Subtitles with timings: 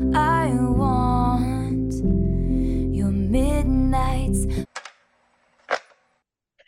[0.00, 1.94] I want
[2.92, 4.46] your midnights.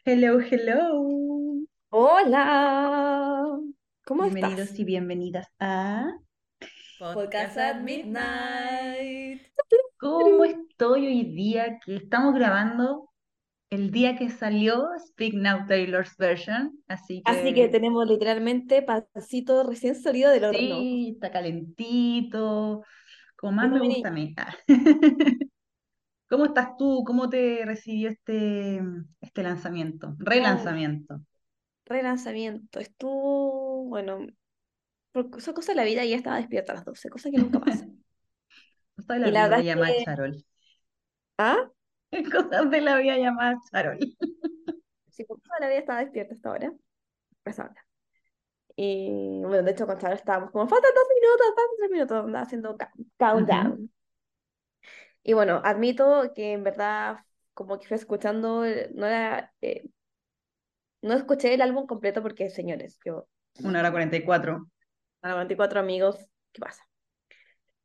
[0.04, 1.59] Hello, hello.
[1.91, 3.59] Hola,
[4.04, 4.79] ¿cómo Bienvenidos estás?
[4.79, 6.12] y bienvenidas a
[7.00, 9.43] Podcast at Midnight.
[9.98, 11.80] ¿Cómo estoy hoy día?
[11.84, 13.11] Que estamos grabando
[13.70, 19.64] el día que salió Speak Now Taylor's version, así que Así que tenemos literalmente pancito
[19.64, 20.58] recién salido del horno.
[20.58, 22.85] sí, está calentito,
[23.36, 24.35] como más me gusta a mí.
[24.36, 24.54] Ah.
[26.29, 27.04] ¿Cómo estás tú?
[27.07, 28.81] ¿Cómo te recibió este,
[29.21, 30.17] este lanzamiento?
[30.18, 31.21] Relanzamiento.
[31.85, 32.81] Relanzamiento.
[32.81, 34.27] Estuvo, bueno,
[35.12, 37.39] por son cosas de la vida y ya estaba despierta a las 12, cosa que
[37.39, 37.86] nunca pasa.
[38.97, 40.45] Cosas de la Y vida llamada que- Charol.
[41.39, 41.70] ¿Ah?
[42.33, 43.98] Cosas de la vida llamada Charol.
[45.11, 46.73] Sí, por cosas de la vida estaba despierta hasta ahora.
[47.45, 47.86] Hasta ahora.
[48.77, 52.77] Y bueno, de hecho, con Charo estábamos como, faltan dos minutos, faltan tres minutos, haciendo
[53.19, 53.91] countdown.
[55.23, 57.19] Y bueno, admito que en verdad,
[57.55, 58.64] como que fui escuchando,
[58.95, 59.89] no era, eh,
[61.03, 63.28] no escuché el álbum completo porque, señores, yo,
[63.62, 64.69] Una hora cuarenta y cuatro.
[65.23, 66.17] a 94 amigos,
[66.53, 66.83] ¿qué pasa?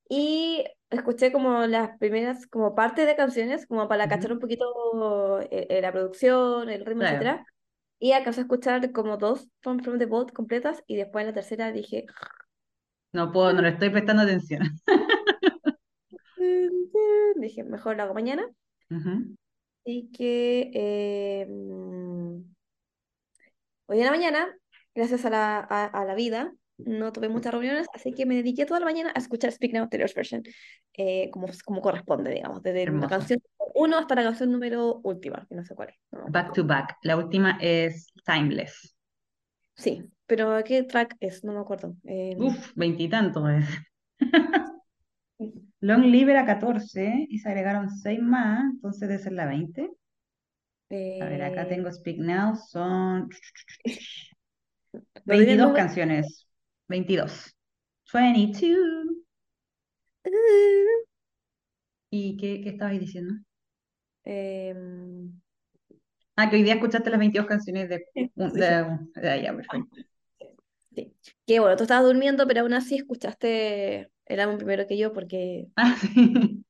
[0.09, 5.67] Y escuché como las primeras, como parte de canciones, como para cachar un poquito eh,
[5.69, 7.15] eh, la producción, el ritmo, Claro.
[7.15, 7.45] etcétera.
[8.03, 11.33] Y alcancé a escuchar como dos From, From the Vault completas y después en la
[11.35, 12.07] tercera dije,
[13.11, 14.63] No puedo, no le estoy prestando atención.
[17.35, 18.43] dije, mejor lo hago mañana.
[18.89, 19.35] Ujú.
[19.85, 22.41] Así que eh, mm,
[23.85, 24.57] hoy en la mañana,
[24.95, 28.65] gracias a la, a, a la vida, no tuve muchas reuniones, así que me dediqué
[28.65, 30.41] toda la mañana a escuchar Speak Now Taylor's version,
[30.93, 33.39] eh, como, como corresponde, digamos, desde la canción
[33.73, 35.95] 1 hasta la canción número última, que no sé cuál es.
[36.11, 36.97] no Back to back.
[37.03, 38.95] La última es Timeless.
[39.75, 41.43] Sí, pero ¿qué track es?
[41.43, 41.95] No me acuerdo.
[42.05, 43.65] Eh, Uf, veintitantos es.
[45.79, 49.89] Long Live era 14 y se agregaron 6 más, entonces debe ser la 20.
[51.21, 53.29] A ver, acá eh, tengo Speak Now, son
[54.93, 56.47] no tiene 22 número- canciones.
[56.87, 57.55] 22.
[58.13, 59.07] 22.
[62.11, 63.33] ¿Y qué, qué estabais diciendo?
[64.25, 65.41] Em,
[66.35, 68.97] Ah, que hoy día escuchaste las 22 canciones de, Sí, de,
[69.55, 69.97] perfecto.
[70.95, 71.13] sí.
[71.45, 75.67] Que bueno, tú estabas durmiendo, pero aún así escuchaste el álbum primero que yo porque
[75.75, 76.63] Ah, sí.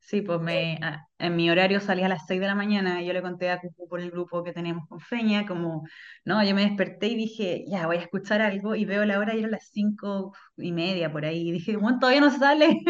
[0.00, 0.78] Sí, pues me,
[1.18, 3.60] en mi horario salía a las 6 de la mañana y yo le conté a
[3.60, 5.84] Cucu por el grupo que teníamos con Feña, como,
[6.24, 9.34] no, yo me desperté y dije, ya, voy a escuchar algo y veo la hora
[9.34, 12.80] y eran las cinco y media por ahí y dije, bueno, todavía no sale.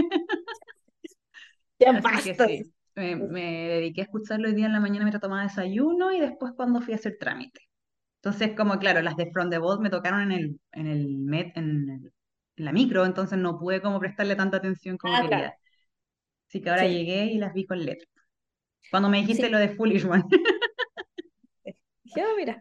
[1.79, 2.45] ya Así que basta.
[2.45, 6.21] sí, me, me dediqué a escucharlo hoy día en la mañana mientras tomaba desayuno y
[6.21, 7.61] después cuando fui a hacer trámite.
[8.23, 11.57] Entonces, como claro, las de From the Vault me tocaron en el, en el met,
[11.57, 12.13] en el-
[12.59, 15.47] en la micro, entonces no pude como prestarle tanta atención como Ah, quería.
[15.47, 15.55] claro.
[16.49, 16.89] Así que ahora Sí.
[16.89, 18.09] llegué y las vi con letra.
[18.91, 19.51] Cuando me dijiste Sí.
[19.51, 20.25] lo de Foolish One.
[22.17, 22.59] "Oh, mira.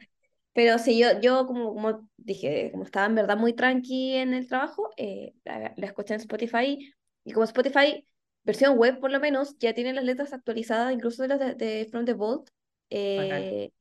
[0.53, 4.47] Pero sí, yo, yo como, como dije, como estaba en verdad muy tranqui en el
[4.47, 6.93] trabajo, eh, la, la escuché en Spotify
[7.25, 8.05] y como Spotify,
[8.45, 11.87] versión web por lo menos, ya tiene las letras actualizadas, incluso de las de, de
[11.91, 12.49] From the Vault,
[12.89, 13.71] eh,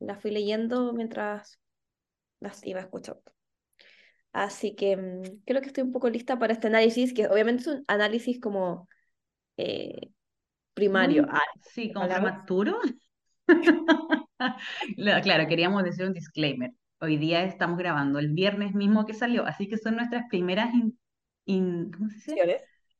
[0.00, 1.58] las fui leyendo mientras
[2.40, 3.22] las iba escuchando.
[4.32, 7.66] Así que mm, creo que estoy un poco lista para este análisis, que obviamente es
[7.68, 8.88] un análisis como
[9.56, 10.10] eh,
[10.74, 11.22] primario.
[11.24, 12.78] Muy- Ah, sí, como prematuro.
[14.96, 16.72] La- Claro, queríamos decir un disclaimer.
[17.00, 20.98] Hoy día estamos grabando el viernes mismo que salió, así que son nuestras primeras in-
[21.46, 22.36] in- ¿cómo se dice?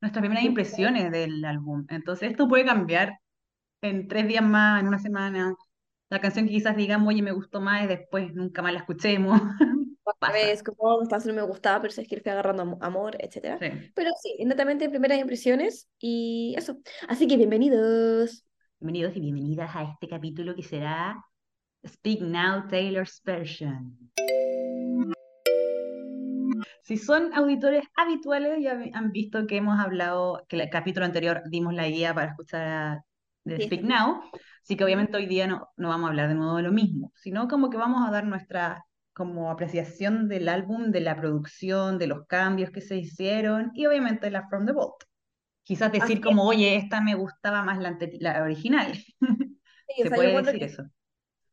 [0.01, 1.11] Nuestras primeras Impresiones.
[1.13, 1.85] del álbum.
[1.89, 3.19] Entonces esto puede cambiar
[3.83, 5.55] en tres días más, en una semana.
[6.09, 9.41] La canción que quizás digamos, oye, me gustó más y después nunca más la escuchemos.
[10.19, 10.33] Pasa.
[10.33, 13.59] vez, como esta no me gustaba, pero es que fui agarrando am- amor, etcétera.
[13.61, 13.93] Sí.
[13.95, 16.79] Pero sí, netamente primeras impresiones y eso.
[17.09, 18.45] Así que bienvenidos.
[18.81, 21.25] Bienvenidos y bienvenidas a este capítulo que será
[21.87, 23.97] Speak Now Taylor's Version.
[26.91, 31.73] Si son auditores habituales, ya han visto que hemos hablado, que el capítulo anterior dimos
[31.73, 33.05] la guía para escuchar a-
[33.45, 33.83] de Sí, Speak.
[33.85, 34.21] Now,
[34.65, 37.13] así que obviamente hoy día no, no vamos a hablar de nuevo de lo mismo,
[37.15, 42.09] sino como que vamos a dar nuestra como apreciación del álbum, de la producción, de
[42.09, 45.05] los cambios que se hicieron y obviamente la From the Vault.
[45.65, 48.95] Quizás decir Así como, oye, esta me gustaba más la, la original.
[49.89, 50.85] Sí, o Se sea, yo puede decir que eso.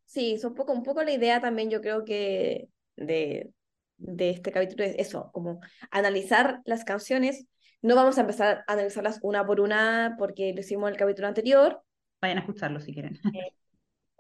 [0.06, 3.54] sí, es un poco, un poco la idea también, yo creo que de,
[3.98, 5.60] de este capítulo es eso, como
[5.92, 7.46] analizar las canciones.
[7.82, 11.28] No vamos a empezar a analizarlas una por una porque lo hicimos en el capítulo
[11.28, 11.82] anterior.
[12.22, 13.20] Vayan a escucharlo si quieren.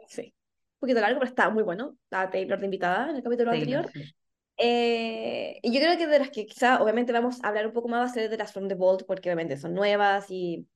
[0.07, 0.33] Sí.
[0.75, 1.97] Un poquito largo, pero está muy bueno.
[2.03, 3.91] Estaba Taylor de invitada en el capítulo Taylor, anterior.
[3.93, 4.13] sí.
[4.59, 7.87] Eh, y yo creo que de las que quizá, obviamente vamos a hablar un poco
[7.87, 10.67] más, va a ser de las From the Vault, porque obviamente son nuevas y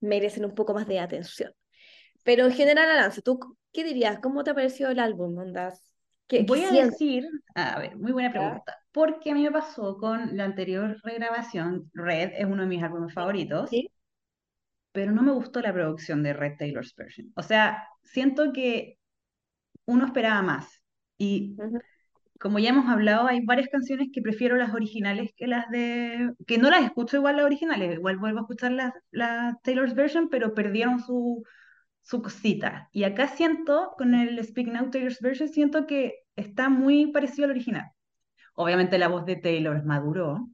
[0.00, 1.52] merecen un poco más de atención.
[2.24, 3.38] Pero en general, Alanza, ¿tú
[3.72, 4.18] qué dirías?
[4.20, 5.87] ¿Cómo te ha parecido el álbum, Ondas?
[6.28, 9.96] ¿Qué, Voy qué a decir, a ver, muy buena pregunta, porque a mí me pasó
[9.96, 13.88] con la anterior regrabación, Red es uno de mis álbumes favoritos, ¿Sí?
[14.92, 17.32] pero no me gustó la producción de Red Taylor's version.
[17.36, 18.98] O sea, siento que
[19.86, 20.82] uno esperaba más.
[21.18, 21.78] Y Ujú.
[22.40, 26.32] como ya hemos hablado, hay varias canciones que prefiero las originales que las de...
[26.46, 30.28] que no las escucho igual las originales, igual vuelvo a escuchar las las Taylor's version,
[30.30, 31.44] pero perdieron su,
[32.08, 32.90] su cosita.
[32.92, 37.52] Y acá siento, con el Speak Now Taylor's version, siento que está muy parecido al
[37.52, 37.86] original.
[38.54, 40.48] Obviamente la voz de Taylor maduró,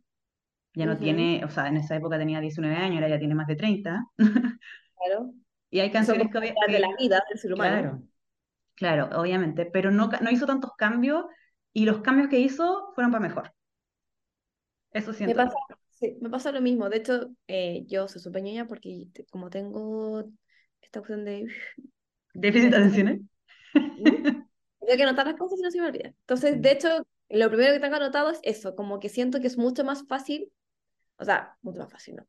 [0.74, 3.34] ya no Ujú, tiene, o sea, en esa época tenía 19 años, ahora ya tiene
[3.36, 4.06] más de 30.
[4.96, 5.32] Claro.
[5.70, 7.82] Y hay Que canciones que, las de la que vida del ser humano.
[7.82, 8.02] claro,
[8.76, 11.26] claro, obviamente, pero no, no hizo tantos cambios
[11.72, 13.54] y los cambios que hizo fueron para mejor.
[14.92, 15.50] Eso Me siento yo.
[15.50, 15.56] pasa,
[15.90, 16.88] sí, me pasa lo mismo.
[16.88, 20.24] De hecho, eh, yo soy súper ñoña porque como tengo
[20.84, 21.48] esta opción de...
[22.34, 23.08] ¿Déficit de atención?
[23.08, 23.20] eh?
[23.96, 24.44] ¿Mm?
[24.81, 26.08] Tengo que anotar las cosas y no se me olvida.
[26.08, 26.88] Entonces, de hecho,
[27.31, 30.52] lo primero que tengo anotado es eso, como que siento que es mucho más fácil,
[31.19, 32.26] o sea, mucho más fácil, ¿no?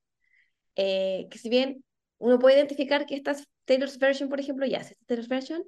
[0.76, 1.84] Eh, que si bien
[2.20, 5.64] uno puede identificar que esta es Taylor's version, por ejemplo, ya, esta es Taylor's version,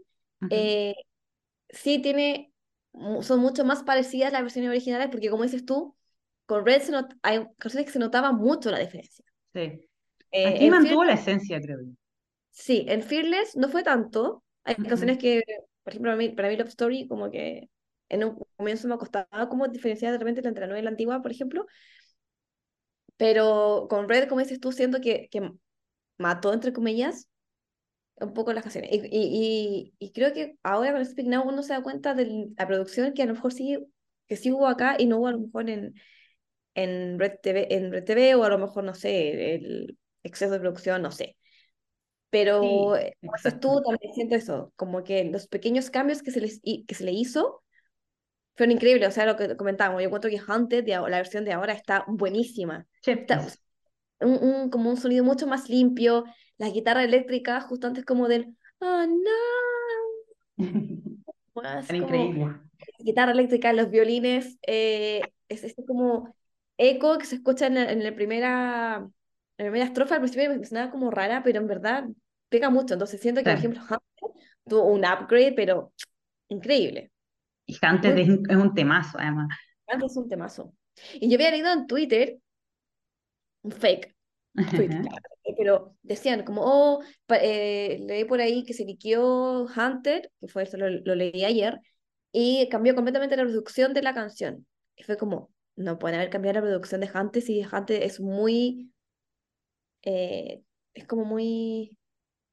[0.50, 0.96] eh,
[1.70, 2.54] sí tiene,
[3.22, 5.96] son mucho más parecidas las versiones originales, porque como dices tú,
[6.46, 9.26] con Red se not- hay canciones que se notaba mucho la diferencia.
[9.54, 9.60] Sí.
[10.32, 11.92] Eh, Aquí mantuvo Fearless, la esencia, creo yo.
[12.58, 14.44] Sí, en Fearless no fue tanto.
[14.64, 14.88] Hay Ujú.
[14.88, 15.44] canciones que,
[15.84, 17.70] por ejemplo, para mí, para mí Love Story, como que
[18.10, 21.22] en un comienzo me costaba como diferenciar de repente entre la nueva y la antigua,
[21.22, 21.66] por ejemplo,
[23.18, 25.52] pero con Red, como dices tú, siento que, que
[26.18, 27.30] mató, entre comillas,
[28.18, 28.92] un poco las canciones.
[28.94, 32.50] Y, y, y, y creo que ahora con Speak Now uno se da cuenta de
[32.58, 33.78] la producción que a lo mejor sí,
[34.28, 35.96] que sí hubo acá y no hubo a lo mejor en,
[36.76, 40.60] en Red TV, en Red TV o a lo mejor, no sé, el exceso de
[40.62, 41.38] producción, no sé.
[42.30, 43.60] Pero, Sí, eh, como dices exacto.
[43.60, 47.12] tú, también siento eso, como que los pequeños cambios que se, les, que se le
[47.14, 47.64] hizo
[48.56, 49.10] fueron increíbles.
[49.10, 52.06] O sea, lo que comentábamos, yo encuentro que Hunted, de la versión de ahora, está
[52.08, 52.88] buenísima.
[53.22, 53.58] Está, Chepis.
[54.22, 56.26] un, un- como un sonido mucho más limpio,
[56.58, 59.32] la guitarra eléctrica, justo antes como del, oh no,
[61.56, 62.60] más como increíble.
[63.00, 66.36] guitarra eléctrica, los violines, eh, es este como
[66.78, 69.10] eco que se escucha en la, en la primera,
[69.58, 72.06] la primera estrofa, al principio me sonaba como rara, pero en verdad
[72.50, 73.60] pega mucho, entonces siento que, por Sí.
[73.60, 75.94] ejemplo, Hunted tuvo un upgrade, pero
[76.50, 77.12] increíble,
[77.68, 79.48] Y Hunted muy es, un- es un temazo, además.
[79.88, 80.74] antes un temazo.
[81.16, 82.40] Y yo había leído en Twitter,
[83.64, 84.16] un fake,
[84.74, 85.22] tweet, claro,
[85.58, 90.78] pero decían como, oh, eh, leí por ahí que se liqueó Hunter, que fue eso,
[90.78, 91.80] lo, lo leí ayer,
[92.32, 94.68] y cambió completamente la producción de la canción.
[94.96, 98.92] Y fue como, no pueden haber cambiado la producción de Hunter si Hunter es muy,
[100.08, 100.64] eh,
[100.96, 101.98] es como muy,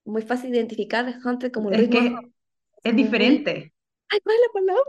[0.04, 2.22] muy fácil de identificar Hunter como el Es ritmo que
[2.84, 3.74] es como muy, diferente.
[4.10, 4.84] ay, ¿cuál es la palabra?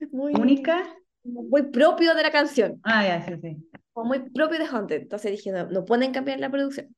[0.00, 0.76] Es muy, Única.
[1.24, 3.72] muy propio de la canción, Ah, ya, sí, sí.
[3.92, 5.02] como muy propio de Hunter.
[5.02, 6.94] Entonces dije, no, no pueden cambiar la producción.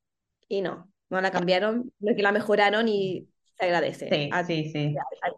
[0.49, 3.29] Y no, no la cambiaron, que la mejoraron y
[3.59, 4.17] se agradece.
[4.17, 5.07] Sí, A, sí, sí.
[5.23, 5.33] a, a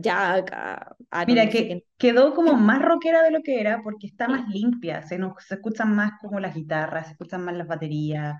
[0.00, 3.82] Jack, a Aaron, Mira, no sé que quedó como más rockera de lo que era
[3.82, 7.54] porque está más limpia, se, nos, se escuchan más como las guitarras, se escuchan más
[7.56, 8.36] las baterías.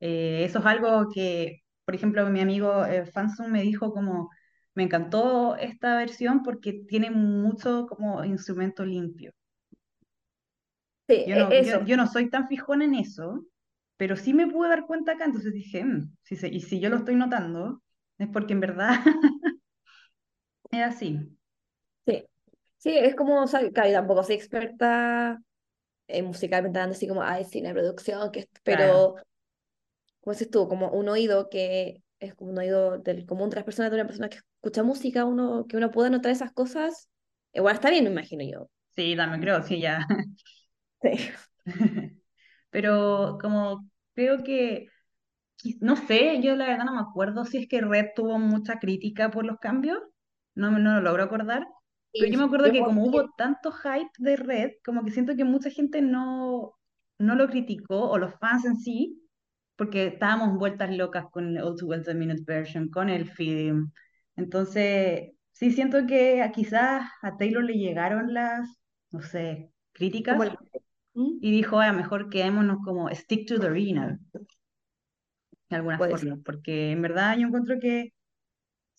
[0.00, 4.30] Eh, eso es algo que, por ejemplo, mi amigo eh, Fansum me dijo como,
[4.74, 9.32] me encantó esta versión porque tiene mucho como instrumento limpio.
[11.08, 13.44] sí, Yo e- no, yo, yo no soy tan fijón en eso,
[13.96, 16.88] pero sí me pude dar cuenta acá, entonces dije, "Mm, si se- y si yo
[16.90, 17.82] lo estoy notando,
[18.18, 18.90] es porque en verdad
[20.70, 21.18] es así.
[22.06, 22.24] Sí,
[22.78, 25.40] sí, es como, o sea, claro, yo tampoco soy experta
[26.08, 29.14] en musicalmente hablando, así como, ay, la producción, que, esto", Claro.
[29.14, 29.14] pero,
[30.20, 33.90] como dices tú, como un oído que es como un oído del común las personas,
[33.90, 37.08] de una persona que escucha música, uno, que uno pueda notar esas cosas,
[37.52, 38.68] igual está bien, me imagino yo.
[38.90, 40.06] Sí, también creo, sí, ya.
[41.02, 41.30] Sí.
[42.70, 44.88] Pero como creo que,
[45.80, 49.30] no sé, yo la verdad no me acuerdo si es que Red tuvo mucha crítica
[49.30, 50.00] por los cambios,
[50.54, 51.66] no, no lo logro acordar,
[52.12, 55.44] pero yo me acuerdo que como hubo tanto hype de Red, como que siento que
[55.44, 56.74] mucha gente no,
[57.18, 59.22] no lo criticó, o los fans en sí,
[59.76, 63.92] porque estábamos vueltas locas con el All Too Well The Minute version, con el film.
[64.36, 68.68] Entonces, sí siento que a, quizás a Taylor le llegaron las,
[69.10, 70.38] no sé, críticas.
[71.14, 71.38] ¿Mm?
[71.40, 74.18] y dijo, ah, mejor quedémonos como stick to the original,
[75.68, 76.28] de alguna Puede ser.
[76.28, 78.12] forma, porque en verdad yo encuentro que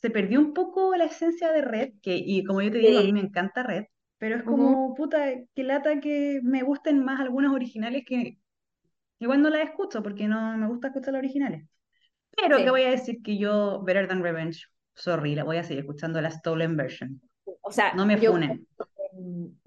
[0.01, 3.03] se perdió un poco la esencia de Red, que, y como yo te digo, a
[3.03, 3.85] mí Sí, me encanta Red,
[4.17, 8.37] pero es como, puta, que lata que me gusten más algunas originales que
[9.19, 11.65] igual no las escucho porque no me gusta escuchar las originales.
[12.37, 12.69] Pero que Sí.
[12.71, 14.65] voy a decir que yo, Better Than Revenge,
[14.95, 17.21] sorry, la voy a seguir escuchando la Stolen Version.
[17.61, 18.67] O sea, No me yo funen.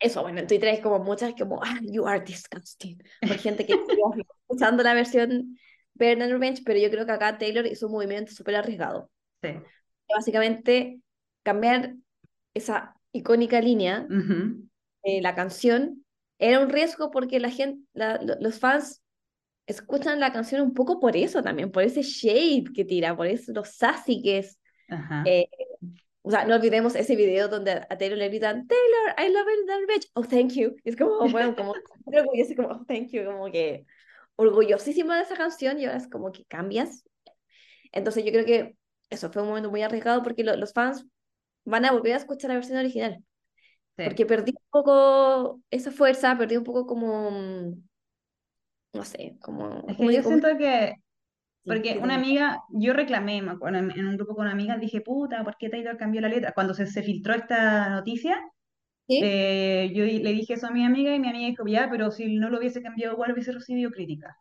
[0.00, 3.74] eso, bueno, en Twitter es como muchas como, ah, you are disgusting, por gente que
[3.74, 4.02] sigue
[4.48, 5.56] escuchando la versión
[5.94, 9.10] Better Than Revenge, pero yo creo que acá Taylor hizo un movimiento súper arriesgado.
[9.42, 9.48] Sí.
[10.08, 11.00] Básicamente,
[11.42, 11.94] cambiar
[12.54, 14.68] esa icónica línea Ujú.
[15.04, 16.04] de la canción
[16.38, 19.02] era un riesgo porque la gente, la- lo- los fans
[19.66, 23.52] escuchan la canción un poco por eso también, por ese shade que tira, por eso
[23.52, 24.58] lo sassy que es.
[24.88, 25.22] Ajá.
[25.26, 25.48] Eh,
[26.22, 29.66] o sea, no olvidemos ese video donde a Taylor le gritan, Taylor, I love it,
[29.66, 30.10] that bitch.
[30.14, 30.76] Oh, thank you.
[30.84, 31.74] Y es como, bueno, como,
[32.42, 33.84] así como, oh, thank you, como que
[34.36, 37.04] orgullosísima de esa canción y ahora es como que cambias.
[37.92, 38.76] Entonces yo creo que
[39.10, 41.06] eso fue un momento muy arriesgado porque lo- los fans
[41.64, 43.24] van a volver a escuchar la versión original.
[43.96, 44.04] Sí.
[44.04, 47.82] Porque perdí un poco esa fuerza, perdí un poco como, mm,
[48.92, 49.84] no sé, como...
[49.86, 50.94] Es como que yo digo, siento que,
[51.66, 55.44] porque que una amiga, yo reclamé, me acuerdo, en un grupo con amigas, dije, puta,
[55.44, 56.52] ¿por qué Taylor cambió la letra?
[56.54, 58.40] Cuando se, se filtró esta noticia,
[59.18, 62.36] eh, yo le dije eso a mi amiga y mi amiga dijo, ya, pero si
[62.38, 64.36] no lo hubiese cambiado igual hubiese recibido críticas.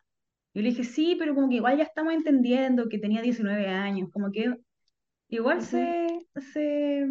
[0.58, 4.10] Yo le dije, sí, pero como que igual ya estamos entendiendo que tenía 19 años,
[4.12, 4.56] como que
[5.30, 7.08] igual se, se,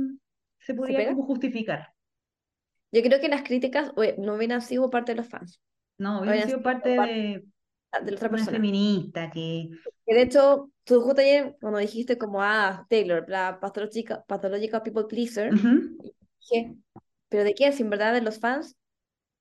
[0.61, 1.93] se podía como justificar.
[2.93, 5.61] Yo creo que las críticas eh, no hubieran sido parte de los fans,
[5.99, 7.47] No, hubiera hubieran sido sido parte parte de
[8.03, 8.49] de la otra una persona.
[8.49, 9.71] feminista que...
[10.07, 15.05] Que de hecho, tú justo ayer, cuando dijiste como, ah, Taylor, la pathological, pathological people
[15.09, 15.99] pleaser, Ujú.
[16.41, 16.77] dije,
[17.29, 17.73] ¿pero de quién?
[17.73, 18.77] Si en verdad de los fans,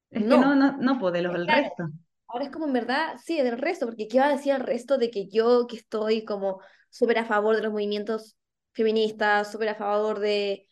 [0.09, 0.39] Es que no.
[0.39, 1.47] no, no, no, pues de los del Claro.
[1.47, 1.89] resto.
[2.35, 4.97] Ahora es como en verdad, sí, del resto, porque ¿qué va a decir el resto
[4.97, 8.35] de que yo, que estoy como súper a favor de los movimientos
[8.73, 10.67] feministas, súper a favor de,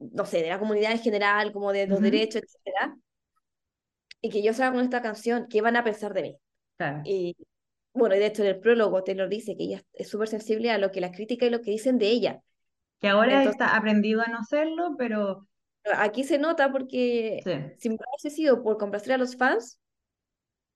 [0.00, 2.02] no sé, de la comunidad en general, como de los Ujú.
[2.02, 2.96] derechos, etcétera,
[4.20, 6.36] y que yo salga con esta canción, ¿qué van a pensar de mí?
[6.76, 7.04] Claro.
[7.04, 7.36] Y
[7.92, 10.90] bueno, de hecho en el prólogo Taylor dice que ella es súper sensible a lo
[10.90, 12.40] que la crítica y lo que dicen de ella.
[13.00, 15.46] Que ahora Entonces, está aprendido a no serlo, pero
[15.96, 17.52] aquí se nota porque sí.
[17.78, 19.78] si me hubiese sido por complacer a los fans,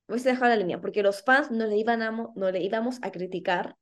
[0.09, 3.11] hubiese dejado la línea, porque los fans no le, iban a, no le íbamos a
[3.11, 3.77] criticar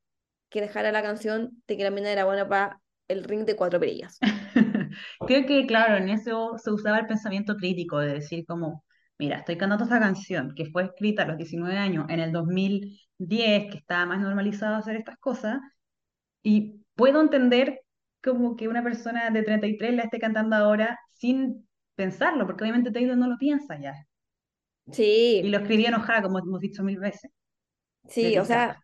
[0.48, 3.80] que dejara la canción de que la mina era buena para el ring de cuatro
[3.80, 4.18] perillas.
[5.26, 8.84] Creo que, claro, en eso se usaba el pensamiento crítico de decir como,
[9.18, 13.70] mira, estoy cantando esta canción que fue escrita a los 19 años en el 2010,
[13.70, 15.58] que estaba más normalizado hacer estas cosas,
[16.42, 17.80] y puedo entender
[18.22, 23.16] como que una persona de 33 la esté cantando ahora sin pensarlo, porque obviamente Taylor
[23.16, 23.94] no lo piensa ya.
[25.40, 27.30] Y Sí, lo escribió enojada, como hemos dicho mil veces,
[28.08, 28.82] sí, o sea,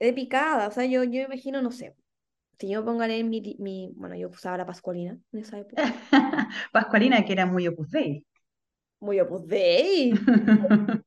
[0.00, 1.96] de picada, o sea, yo, yo imagino, no sé,
[2.60, 5.92] si yo pongo a leer mi, mi, bueno, yo usaba la Pascualina en esa época,
[6.72, 8.24] Pascualina, que era muy Opus Dei.
[9.00, 10.26] muy opus dei,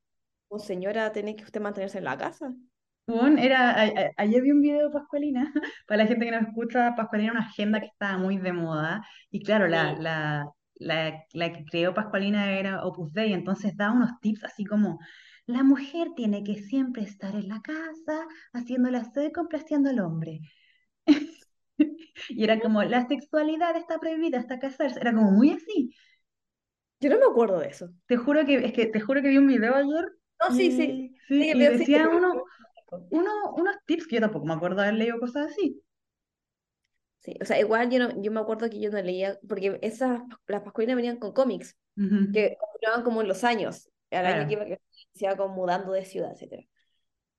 [0.49, 2.53] como señora, tiene que usted mantenerse en la casa.
[3.05, 5.53] Bueno, era, a- a- ayer vi un video de Pascualina,
[5.87, 9.01] para la gente que nos escucha, Pascualina era una agenda que estaba muy de moda,
[9.29, 9.97] y claro, la, Sí.
[9.97, 10.45] la,
[10.79, 14.99] la, la que creó Pascualina era Opus Dei, entonces daba unos tips así como,
[15.45, 20.41] la mujer tiene que siempre estar en la casa, haciendo la y complaciendo al hombre.
[22.29, 25.93] Y era como, la sexualidad está prohibida hasta casarse, era como muy así.
[26.99, 27.89] Yo no me acuerdo de eso.
[28.07, 30.83] Te juro que, es que te juro que vi un video ayer, No, sí, sí,
[30.83, 32.43] y, sí, sí, y pero sí, decía uno,
[33.11, 35.81] uno, unos tips que yo tampoco me acuerdo haber leído cosas así.
[37.27, 40.21] Sí, o sea, igual yo, no, yo me acuerdo que yo no leía, porque esas,
[40.47, 44.53] las pascualinas venían con cómics, Ujú, que continuaban como en los años, al año que
[44.53, 44.65] iba,
[45.13, 46.63] se iba como mudando de ciudad, etcétera.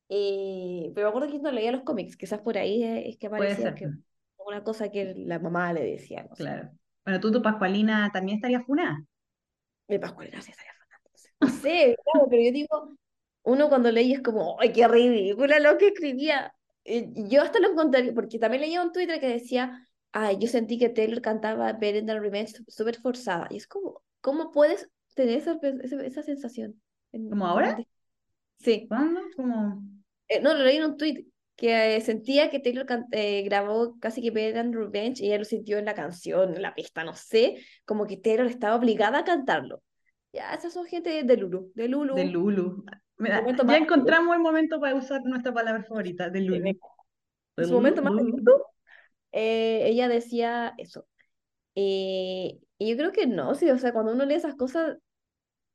[0.08, 3.28] Y, pero me acuerdo que yo no leía los cómics, quizás por ahí es, que
[3.28, 3.92] aparecía que
[4.38, 6.44] una cosa que la mamá le decía, no sé.
[6.44, 6.70] claro.
[7.04, 8.98] Bueno, tú, tu Pascualina, también estaría funada.
[9.88, 11.30] Mi pascualina sí estaría fanándose.
[11.40, 12.96] No sé, claro, pero yo digo,
[13.44, 16.54] uno cuando leí es como, ¡ay, qué ridícula lo que escribía!
[16.88, 20.78] Y yo hasta lo encontraría, porque también leía un Twitter que decía, ay, yo sentí
[20.78, 23.46] que Taylor cantaba Better Than Revenge súper forzada.
[23.50, 26.80] Y es como, ¿cómo puedes tener esa, esa, esa sensación?
[27.12, 27.74] En ¿Como ahora?
[27.74, 27.90] 20?
[28.58, 28.86] Sí.
[28.88, 29.20] ¿Cuándo?
[29.36, 29.82] Como...
[30.28, 31.26] Eh, no, lo leí en un tweet
[31.56, 35.44] que eh, sentía que Taylor eh, grabó casi que Better Than Revenge y ella lo
[35.44, 39.24] sintió en la canción, en la pista, no sé, como que Taylor estaba obligada a
[39.24, 39.82] cantarlo.
[40.32, 42.14] Ya, esas son gente de Lulu, de Lulu.
[42.14, 42.84] De Lulu.
[43.18, 46.78] Mira, ya encontramos el momento para usar nuestra palabra favorita, de Sí, me- Lulu.
[47.56, 48.14] De En su momento más.
[48.14, 48.64] Lulu,
[49.32, 51.06] eh, ella decía eso.
[51.76, 54.98] Eh, y yo creo que no, sí, o sea, cuando uno lee esas cosas,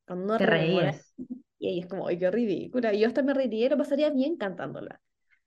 [0.07, 1.13] cuando uno Te reías.
[1.59, 2.93] y es como, ay, qué ridícula.
[2.93, 5.01] Y yo hasta me reiría y lo pasaría bien cantándola.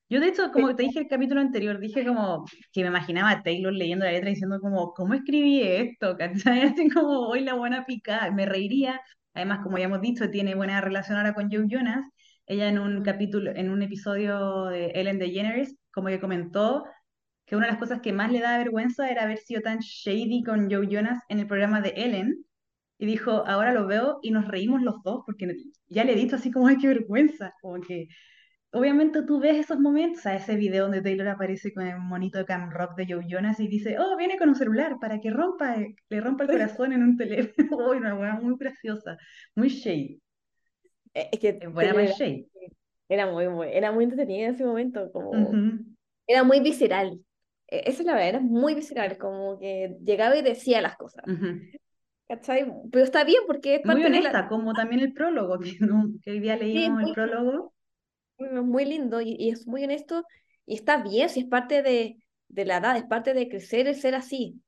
[0.09, 3.43] Yo de hecho, como te dije el capítulo anterior, dije como que me imaginaba a
[3.43, 6.17] Taylor leyendo la letra diciendo como, ¿cómo escribí esto?
[6.19, 6.63] ¿Cachai?
[6.63, 9.01] Así como, hoy la buena picada, me reiría.
[9.37, 12.05] Además, como ya hemos dicho, tiene buena relación ahora con Joe Jonas.
[12.47, 16.85] Ella en un capítulo, en un episodio de Ellen DeGeneres, como que comentó
[17.45, 20.43] que una de las cosas que más le da vergüenza era haber sido tan shady
[20.43, 22.45] con Joe Jonas en el programa de Ellen.
[22.99, 25.55] Y dijo, ahora lo veo y nos reímos los dos porque
[25.89, 27.53] ya le he dicho así como, ay, qué vergüenza.
[27.61, 28.09] Como que
[28.79, 32.45] obviamente tú ves esos momentos, a ese video donde Taylor aparece con el monito de
[32.47, 35.77] Cam Rock de Joe Jonas y dice, oh, viene con un celular para que rompa,
[36.09, 37.57] le rompa el corazón en un teléfono.
[37.91, 39.17] Uy, una hueá muy graciosa,
[39.55, 40.21] muy shady.
[41.15, 42.49] Eh, Es que buena el shade.
[43.09, 47.21] era muy, muy, era muy entretenida en ese momento, como Ujú, era muy visceral.
[47.69, 51.25] Eh, Esa es la verdad, era muy visceral, como que llegaba y decía las cosas,
[51.27, 51.49] ujú.
[52.29, 52.67] ¿cachai?
[52.93, 54.35] Pero está bien porque es Muy parte de la...
[54.35, 57.73] honesta, como también el prólogo, que, no- que hoy día Sí, leímos el muy, prólogo.
[58.39, 60.25] Muy lindo y, y es muy honesto
[60.65, 63.95] y está bien si es parte de, de la edad, es parte de crecer el
[63.97, 64.61] ser así.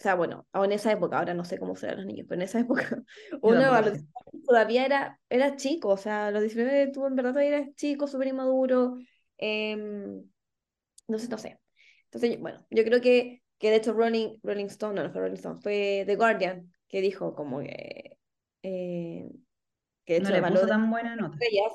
[0.00, 2.60] sea, bueno, en esa época, ahora no sé cómo serán los niños, pero en esa
[2.60, 3.02] época
[3.42, 3.94] uno a tampoco los sé.
[3.94, 7.58] 19 años todavía era, era chico, o sea, a los 19 tú en verdad todavía
[7.58, 8.96] eras chico, súper inmaduro,
[9.38, 10.22] em,
[11.06, 11.58] entonces no sé.
[12.04, 15.34] Entonces, bueno, yo creo que, que de hecho Rolling, Rolling Stone, no, no fue Rolling
[15.36, 18.18] Stone, fue The Guardian, que dijo como que,
[18.62, 19.28] eh,
[20.04, 21.36] que de No hecho le evaluó puso tan buena nota.
[21.36, 21.72] estrellas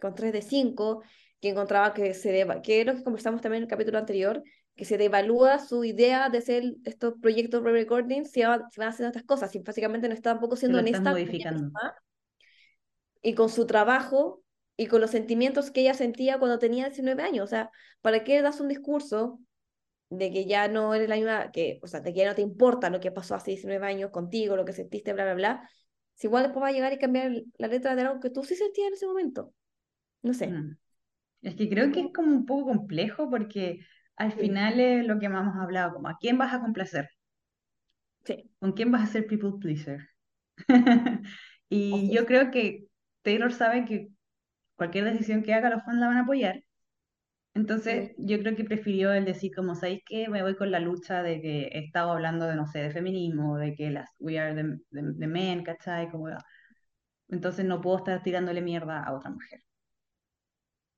[0.00, 1.02] con 3 de 5,
[1.40, 4.42] que encontraba que se deba, que es lo que conversamos también en el capítulo anterior,
[4.74, 9.08] que se devalúa su idea de hacer estos proyectos re-recording si, va- si van haciendo
[9.10, 11.70] estas cosas, si básicamente no está tampoco siendo honesta modificando.
[13.22, 14.42] y con su trabajo
[14.76, 17.44] y con los sentimientos que ella sentía cuando tenía 19 años.
[17.44, 17.70] O sea,
[18.02, 19.40] ¿para qué das un discurso
[20.10, 22.42] de que ya no eres la misma, que, o sea, de que ya no te
[22.42, 25.70] importa lo que pasó hace 19 años contigo, lo que sentiste, bla, bla, bla?
[26.14, 28.56] Si igual después va a llegar y cambiar la letra de algo que tú sí
[28.56, 29.54] sentías en ese momento.
[30.26, 30.48] No sé.
[30.48, 30.76] Mm.
[31.42, 33.80] Es que creo que es como- un poco complejo porque
[34.16, 37.10] al Sí, final es lo que hemos hablado, como a quién vas a complacer,
[38.24, 40.00] sí, con quién vas a ser people pleaser.
[41.68, 42.86] Y yo creo que
[43.22, 44.08] Taylor sabe que
[44.76, 46.62] cualquier decisión que haga los fans la van a apoyar.
[47.54, 50.28] Entonces yo creo que prefirió el decir como, ¿sabéis qué?
[50.28, 53.58] Me voy con la lucha de que he estado hablando de, no sé, de feminismo,
[53.58, 56.10] de que las we are the, the- the men, ¿cachai?
[56.10, 56.28] Como,
[57.28, 59.62] entonces no puedo estar tirándole mierda a otra mujer.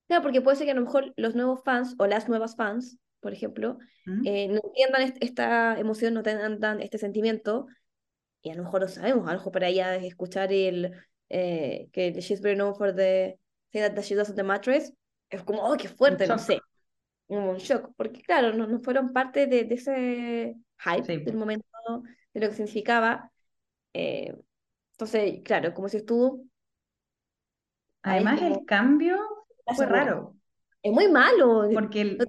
[0.08, 2.98] Claro, porque puede ser que a lo mejor los nuevos fans o las nuevas fans,
[3.20, 4.24] por ejemplo, ¿Mm?
[4.24, 7.66] eh, no entiendan est- esta emoción, no tengan este sentimiento,
[8.42, 10.92] y a lo mejor lo sabemos, a lo mejor para ella escuchar el
[11.30, 13.38] eh, que she's very known for the
[13.72, 14.92] thing that she does on the mattress,
[15.30, 16.60] es como, oh, qué fuerte, no sé,
[17.28, 21.36] como un shock, porque claro, no, no fueron parte de, de ese hype Sí, del
[21.36, 21.66] momento,
[22.34, 23.32] de lo que significaba.
[23.94, 24.34] eh,
[24.92, 26.48] entonces, claro, como si tú,
[28.02, 29.18] ahí es Además como, el cambio
[29.74, 30.04] fue segura.
[30.04, 30.36] raro,
[30.82, 32.28] Es muy malo, porque, no el-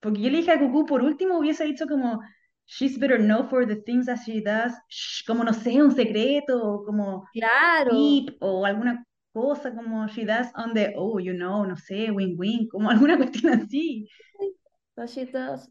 [0.00, 2.20] porque yo le dije a Cucú, por último hubiese dicho como,
[2.66, 6.82] she's better known for the things that she does, shh, como no sé, un secreto,
[6.86, 7.92] como claro.
[8.40, 12.68] o alguna cosa como she does on the, oh, you know, no sé, wing wing,
[12.68, 14.08] como alguna cuestión así.
[14.96, 15.68] That she does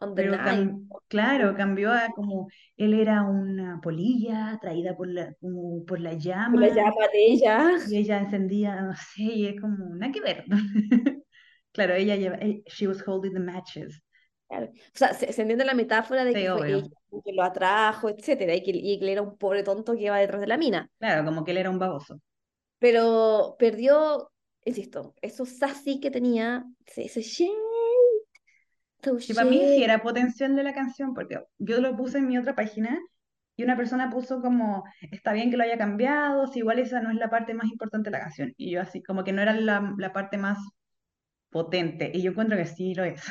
[0.00, 0.70] on the Pero night.
[1.08, 6.14] claro, cambió a como él era una polilla atraída por la, como por la
[6.52, 7.78] La llama llama de ella.
[7.84, 10.44] y ella encendía, no sé, y es como, nada que ver.
[11.72, 14.02] Claro, ella lleva, eh, she was holding the matches.
[14.48, 14.66] Claro.
[14.94, 16.88] O sea, se, se entiende la metáfora de Sí, que fue ella
[17.24, 20.18] que lo atrajo, etcétera, y que, y que él era un pobre tonto que iba
[20.18, 20.90] detrás de la mina.
[21.00, 22.20] Claro, como que él era un baboso.
[22.78, 24.32] Pero perdió,
[24.64, 27.22] insisto, eso sassy que tenía, ese, ese
[29.26, 32.38] Que para mí sí era potencial de la canción, porque yo lo puse en mi
[32.38, 32.98] otra página
[33.56, 37.10] y una persona puso como, está bien que lo haya cambiado, si igual esa no
[37.10, 38.54] es la parte más importante de la canción.
[38.56, 40.58] Y yo así, como que no era la, la parte más
[41.50, 42.10] potente.
[42.14, 43.22] Y yo encuentro que sí lo es.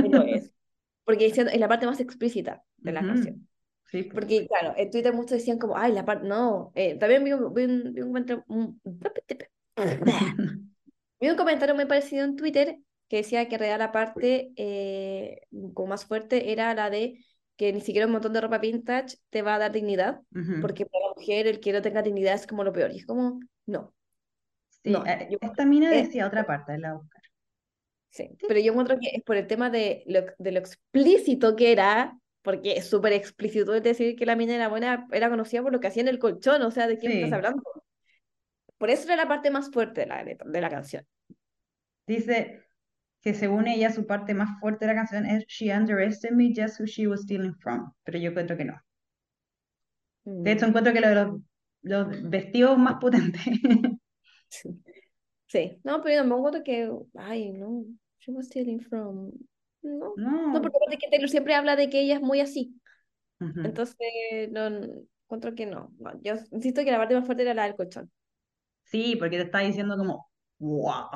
[0.00, 0.54] Y lo es.
[1.04, 3.08] Porque es es la parte más explícita de la Ujú.
[3.08, 3.48] canción.
[3.86, 4.20] Sí, pues.
[4.20, 6.72] Porque, claro, en Twitter muchos decían como, ay, la parte, no.
[6.74, 8.80] Eh, también vi un, vi un, vi un comentario, un-
[11.20, 12.78] vi un comentario muy parecido en Twitter
[13.12, 15.42] que decía que en realidad la parte eh,
[15.74, 17.22] como más fuerte era la de
[17.56, 20.58] que ni siquiera un montón de ropa vintage te va a dar dignidad, Ujú.
[20.58, 22.90] porque para la mujer el que no tenga dignidad es como lo peor.
[22.92, 23.94] Y es como, no,
[24.84, 25.04] Sí, no.
[25.06, 27.22] eh, Yo, esta mina es- decía otra parte, la Oscar.
[28.10, 31.72] sí, pero yo encuentro que es por el tema de lo, de lo explícito que
[31.72, 35.72] era, porque es súper explícito el decir que la mina era buena, era conocida por
[35.72, 37.62] lo que hacía en el colchón, o sea, ¿de quién estás Sí, hablando?
[38.78, 41.06] Por eso era la parte más fuerte de la, de la canción.
[42.06, 42.62] dice
[43.22, 46.80] que según ella su parte más fuerte de la canción es She underestimated me just
[46.80, 48.80] who she was stealing from, pero yo encuentro que no.
[50.44, 50.66] De hecho, Mm.
[50.66, 51.40] encuentro que lo de los,
[51.82, 53.42] los vestidos más potentes.
[54.48, 54.82] Sí.
[55.48, 57.84] Sí, no, pero yo me acuerdo que, ay, no,
[58.20, 59.32] she was stealing from,
[59.82, 60.62] no, no, No.
[60.62, 62.80] porque aparte que Taylor siempre habla de que ella es muy así,
[63.40, 63.62] Ujú.
[63.62, 63.96] entonces,
[64.52, 64.86] no, no,
[65.26, 68.12] encuentro que no, No, yo insisto que la parte más fuerte era la del colchón,
[68.84, 71.08] Sí, porque te está diciendo como, wow.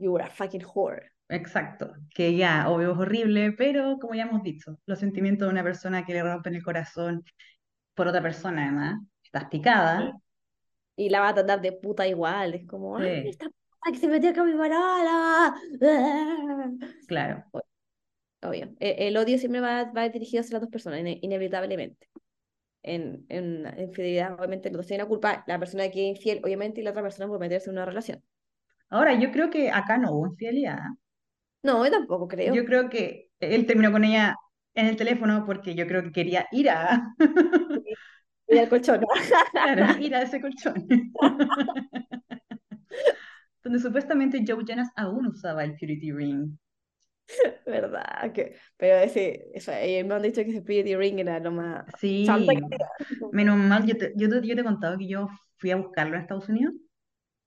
[0.00, 4.42] You were a fucking whore, Exacto, que ya, obvio es horrible, pero como ya hemos
[4.42, 7.22] dicho, los sentimientos de una persona que le rompen el corazón
[7.94, 10.12] por otra persona, además, estás picada.
[10.96, 13.30] y la va a tratar de puta igual, es como, ay, Sí.
[13.30, 15.54] esta puta que se metió acá a mi banana,
[17.06, 17.44] Claro,
[18.42, 22.08] obvio, e- el odio siempre va, va dirigido hacia las dos personas, ine- inevitablemente.
[22.82, 26.40] En, en una infidelidad, obviamente, los dos tienen la culpa, la persona que es infiel,
[26.44, 28.24] obviamente, y la otra persona por meterse en una relación.
[28.90, 30.78] Ahora yo creo que acá no hubo infidelidad.
[31.62, 32.54] No, yo tampoco creo.
[32.54, 34.36] Yo creo que él terminó con ella
[34.74, 37.14] en el teléfono porque yo creo que quería ir a,
[38.50, 39.00] Y al colchón.
[39.52, 40.86] claro, ir a ese colchón.
[43.62, 46.56] Donde supuestamente Joe Jonas aún usaba el Purity Ring.
[47.64, 48.32] ¿Verdad?
[48.32, 52.26] Que, pero ese, eso, me han dicho que ese Pretty Ring era lo más Sí,
[53.32, 56.16] menos mal, yo te, yo te, yo te he contado que yo fui a buscarlo
[56.16, 56.74] en Estados Unidos.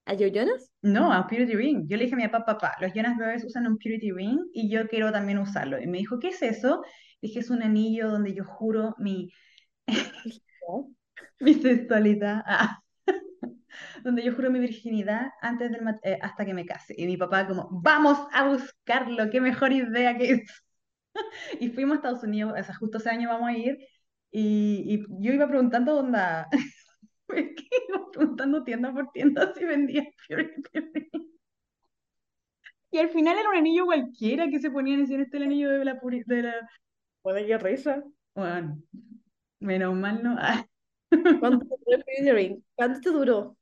[0.06, 0.70] ¿A Joe Jonas?
[0.82, 1.88] No, a Purity Ring.
[1.88, 4.70] Yo le dije a mi papá, papá, los Jonas Brothers usan un Purity Ring y
[4.70, 5.82] yo quiero también usarlo.
[5.82, 6.84] Y me dijo, ¿qué es eso?
[7.22, 9.32] Dije, es un anillo donde yo juro mi,
[11.40, 12.80] mi sexualidad, ah,
[14.04, 16.94] donde yo juro mi virginidad antes del eh, hasta que me case.
[16.98, 20.64] Y mi papá como, vamos a buscarlo, qué mejor idea que es.
[21.60, 23.78] Y fuimos a Estados Unidos, o sea, justo ese año vamos a ir.
[24.32, 26.20] Y, y yo iba preguntando dónde,
[27.36, 29.66] es que iba preguntando tienda por tienda si
[30.36, 30.52] Ring.
[32.92, 35.48] Y al final era un anillo cualquiera que se ponían y decían, este es el
[35.50, 36.70] anillo de la puri- de la...
[37.24, 38.04] Bueno, qué risa.
[38.36, 38.82] Bueno,
[39.60, 40.36] menos mal no.
[40.40, 40.66] Ah,
[41.40, 42.64] ¿Cuánto te duró el Pretty Ring?
[42.76, 43.58] ¿Cuánto te duró?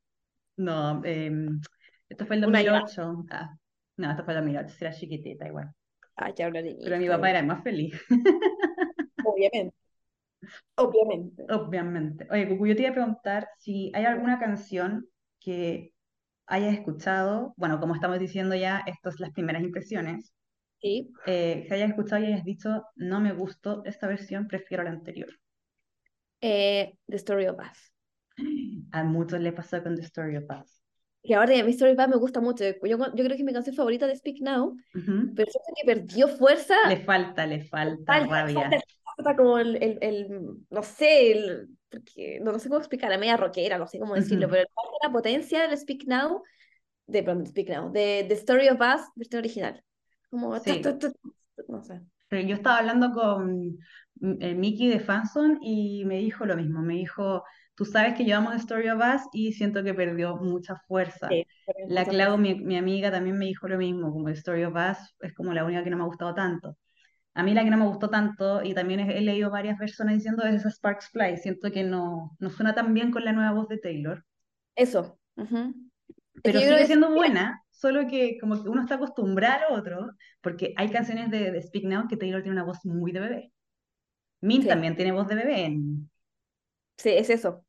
[0.58, 1.62] no, em,
[2.10, 2.72] esto fue el Un año.
[2.74, 3.26] 2008.
[3.32, 3.56] Ah,
[3.98, 5.72] no, esto fue el 2008, era chiquitita igual.
[6.16, 7.94] Ah, ya Pero mi papá era más feliz,
[9.24, 9.74] Obviamente.
[10.76, 11.46] Obviamente.
[11.50, 12.28] obviamente.
[12.32, 15.08] Oye, Cucu, yo te iba a preguntar si hay alguna canción
[15.40, 15.94] que
[16.48, 20.34] hayas escuchado, bueno, como estamos diciendo ya, estas son las primeras impresiones,
[20.82, 21.12] Sí.
[21.28, 25.30] eh, que hayas escuchado y hayas dicho, no me gustó esta versión, prefiero la anterior.
[26.42, 27.92] Eh, The Story of Us.
[28.92, 30.82] A muchos les pasó con The Story of Us.
[31.24, 32.64] Que ahora mi Story of Us me gusta mucho.
[32.64, 35.34] Yo, yo creo que es mi canción favorita de Speak Now, Ujú.
[35.36, 36.76] pero siento que perdió fuerza.
[36.90, 38.62] Le falta, le falta falta, rabia.
[38.62, 38.78] falta,
[39.24, 43.18] falta como el, el, el- no sé, el, porque, no, no sé cómo explicar, la
[43.18, 44.50] media rockera, no sé cómo decirlo, Ujú.
[44.50, 46.44] pero falta la potencia del Speak Now,
[47.08, 49.84] de, perdón, Speak Now, de The Story of Us, versión original.
[50.30, 50.82] Como, Sí.
[50.82, 51.14] tu, tu, tu,
[51.70, 52.02] no sé.
[52.28, 53.78] Pero yo estaba hablando con
[54.16, 56.82] mm, el Mickey de Fanson y me dijo lo mismo.
[56.82, 57.44] Me dijo,
[57.76, 61.28] tú sabes que llevamos The Story of Us y siento que perdió mucha fuerza.
[61.28, 64.64] Sí, pero La Clau, mi, mi amiga, también me dijo lo mismo, como The Story
[64.66, 66.78] of Us es como la única que no me ha gustado tanto.
[67.34, 70.16] A mí la que no me gustó tanto, y también he, he leído varias personas
[70.16, 71.38] diciendo, es esa Sparks Fly.
[71.38, 74.26] Siento que no, no suena tan bien con la nueva voz de Taylor.
[74.76, 75.18] Eso.
[75.38, 75.74] ujú.
[76.44, 79.74] Es Pero que sigue que siendo buena, solo que como que uno está acostumbrado a
[79.80, 83.20] otro, porque hay canciones de, de Speak Now que Taylor tiene una voz muy de
[83.20, 83.54] bebé.
[84.42, 84.70] Min Sí.
[84.70, 85.66] también tiene voz de bebé.
[85.66, 86.10] en-
[86.98, 87.66] Sí, es eso.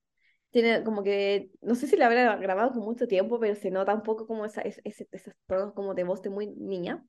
[0.50, 3.94] Tiene como que, no sé si la habrá grabado con mucho tiempo, pero se nota
[3.94, 7.04] un poco como esa, ese, esos tonos como de voz de muy niña.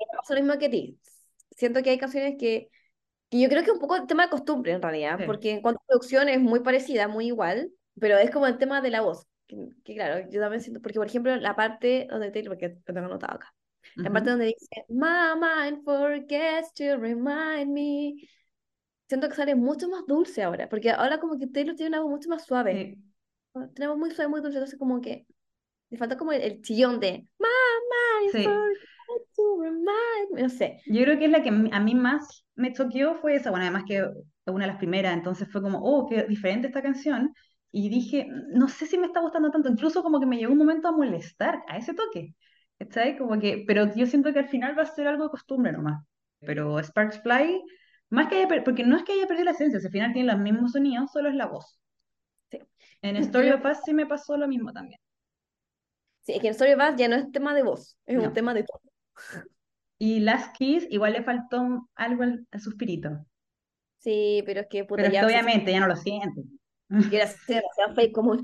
[0.00, 1.00] Me pasa lo mismo que a ti.
[1.56, 2.68] Siento que hay canciones que,
[3.30, 5.24] que yo creo que es un poco el tema de costumbre en realidad, Sí.
[5.26, 8.80] porque en cuanto a producción es muy parecida, muy igual, pero es como el tema
[8.80, 9.26] de la voz.
[9.46, 12.94] Que, que claro, yo también siento, porque por ejemplo, la parte donde Taylor, porque lo
[12.94, 13.54] tengo anotado acá,
[13.96, 18.14] la parte donde dice, My mind forgets to remind me.
[19.08, 22.10] Siento que sale mucho más dulce ahora, porque ahora como que Taylor tiene una voz
[22.10, 22.96] mucho más suave.
[23.54, 23.60] Sí.
[23.74, 25.26] Tenemos muy suave, muy dulce, entonces como que
[25.90, 28.44] le falta como el, el chillón de mind Sí.
[28.44, 28.91] forgets.
[30.36, 30.80] No sé.
[30.86, 33.84] Yo creo que es la que a mí más me choqueó fue esa, bueno, además
[33.86, 34.06] que es
[34.46, 37.34] una de las primeras, entonces fue como, oh, qué diferente esta canción,
[37.70, 40.58] y dije, no sé si me está gustando tanto, incluso como que me llegó un
[40.58, 42.34] momento a molestar a ese toque,
[42.78, 43.16] ¿cachai?
[43.16, 46.04] Como que, pero yo siento que al final va a ser algo de costumbre nomás,
[46.40, 47.62] pero Sparks Fly,
[48.10, 50.40] más que haya, porque no es que haya perdido la esencia, al final tiene los
[50.40, 51.78] mismos sonidos, solo es la voz.
[52.50, 52.58] Sí.
[53.00, 55.00] En Story of Us sí me pasó lo mismo también.
[56.20, 58.24] Sí, es que en Story of Us ya no es tema de voz, es No.
[58.24, 58.91] un tema de todo.
[59.98, 63.24] Y Last Kiss igual le faltó algo al, al suspirito,
[63.98, 66.42] Sí, pero es que puta, pero ya se- obviamente ya no lo siento.
[67.08, 68.34] y era demasiado fake como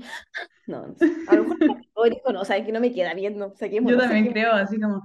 [0.67, 1.07] no, no sé.
[1.25, 1.59] A lo mejor
[1.93, 4.79] hoy dijo, no, o sea, que no me queda no, saquémoslo, Yo también creo, así
[4.79, 5.01] como,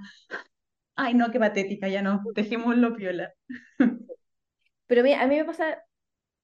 [0.96, 3.32] ay no, qué patética, ya no, dejémoslo piola.
[4.86, 5.84] Pero mira, a mí me pasa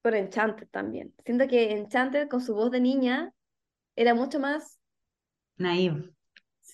[0.03, 1.13] con Enchanted también.
[1.25, 3.33] Siento que Enchanted con su voz de niña
[3.95, 4.79] era mucho más,
[5.59, 6.11] Naive.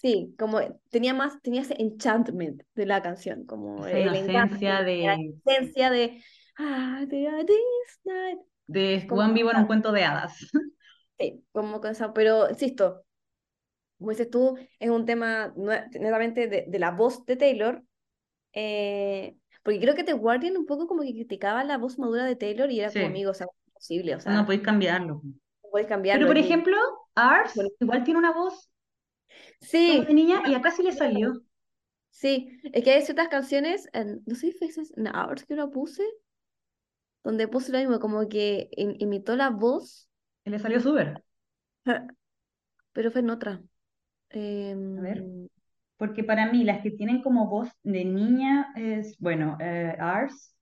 [0.01, 5.15] Sí, como tenía más, tenía ese enchantment de la canción, como Esa el inocencia la
[5.15, 6.23] de, esencia de
[6.57, 8.39] ah, the- ah, this night.
[8.67, 10.37] de Como, Juan vivo en un cuento de hadas.
[11.19, 13.05] sí, como con esa, pero insisto,
[13.99, 17.83] como dices tú, es un tema netamente de, de la voz de Taylor,
[18.53, 22.35] eh, porque creo que The Guardian un poco como que criticaba la voz madura de
[22.37, 25.21] Taylor y era como, Sí, amigo, o sea, imposible, o no sea, podéis cambiarlo.
[25.63, 26.27] no Pero cambiarlo.
[26.27, 26.77] por es muy- ejemplo,
[27.15, 28.69] Ars bueno, igual tiene una voz
[29.85, 31.41] como de Sí, niña y acá sí le salió.
[32.09, 35.71] sí, es que hay ciertas canciones, en- no sé si fue en Hours que lo
[35.71, 36.03] puse,
[37.23, 40.07] donde puse lo mismo, como que im- imitó la voz,
[40.45, 41.23] Y le salió súper.
[42.93, 43.61] pero fue en otra.
[44.97, 45.25] A ver.
[45.25, 45.49] Em,
[45.97, 50.55] Porque para mí las que tienen como voz de niña es, bueno, eh, Ars,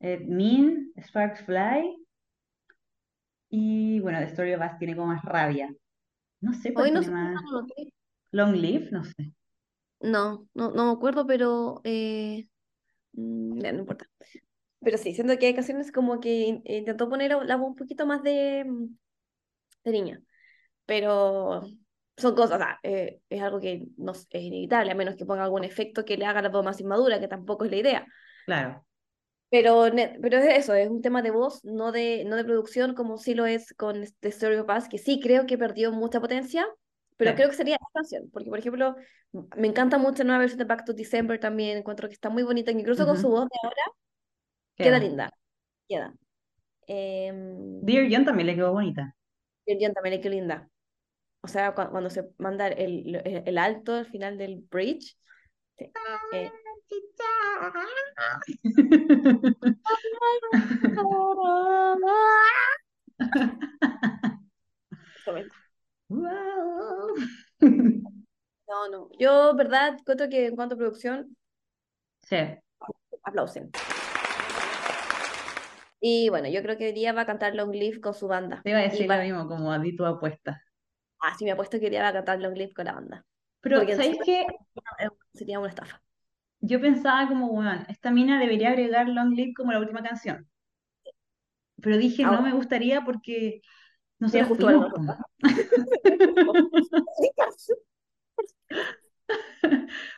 [0.00, 1.98] eh, Mean, Sparks Fly
[3.50, 5.74] y bueno, The Story of Us tiene como más rabia.
[6.40, 7.42] No sé cuál hoy no sé, más.
[8.32, 9.34] Long Live, no sé.
[10.00, 12.48] No, no, no me acuerdo, pero eh,
[13.14, 14.06] mm, ya, no importa.
[14.80, 18.06] Pero sí, siento que hay canciones como que in- intentó poner la voz un poquito
[18.06, 18.86] más de, mm,
[19.84, 20.22] de niña,
[20.86, 21.62] pero
[22.18, 25.44] son cosas, o sea, eh, es algo que no es inevitable, a menos que ponga
[25.44, 28.06] algún efecto que le haga la voz más inmadura, que tampoco es la idea.
[28.46, 28.84] Claro,
[29.50, 29.86] Pero,
[30.20, 33.34] pero es eso, es un tema de voz, no de, no de producción, como sí
[33.34, 36.66] lo es con The Story of Us, que sí creo que perdió mucha potencia,
[37.18, 37.36] pero sí.
[37.36, 38.96] creo que sería esta canción, porque por ejemplo,
[39.56, 42.42] me encanta mucho la nueva versión de Back to December también, encuentro que está muy
[42.44, 43.82] bonita, incluso con su voz de ahora,
[44.76, 45.00] queda Queda.
[45.00, 45.30] linda,
[45.88, 46.14] queda.
[46.86, 49.14] Em, Dear John también le quedó bonita.
[49.66, 50.68] el Jan también le quedó linda.
[51.42, 55.16] O sea, cua- cuando, se manda el, el, el alto al final del bridge,
[55.78, 55.90] sí,
[56.32, 56.50] eh.
[66.08, 67.14] Wow.
[68.68, 69.08] No, no.
[69.18, 71.36] Yo, verdad, encuentro que en cuanto a producción,
[72.22, 72.36] Sí,
[73.24, 73.70] aplausen.
[76.00, 78.60] Y bueno, yo creo que hoy día va a cantar Long Live con su banda.
[78.62, 80.62] te iba a decir lo mismo, como a ti tu apuesta.
[81.20, 83.24] ah, sí, me apuesto que hoy día va a cantar Long Live con la banda.
[83.60, 84.46] Pero, Porque ¿sabéis si qué?
[85.34, 86.00] sería una estafa.
[86.60, 90.48] Yo pensaba como, bueno, esta mina debería agregar Long Live como la última canción.
[91.80, 93.60] Pero dije, no me gustaría porque
[94.26, 94.70] sería nosotros justo po.
[94.70, 95.16] nosotros.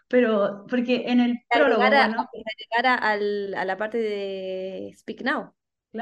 [0.09, 4.93] Pero, porque en el prólogo, Agregar, a, bueno, agregar a, al- a la parte de
[4.97, 5.53] Speak Now,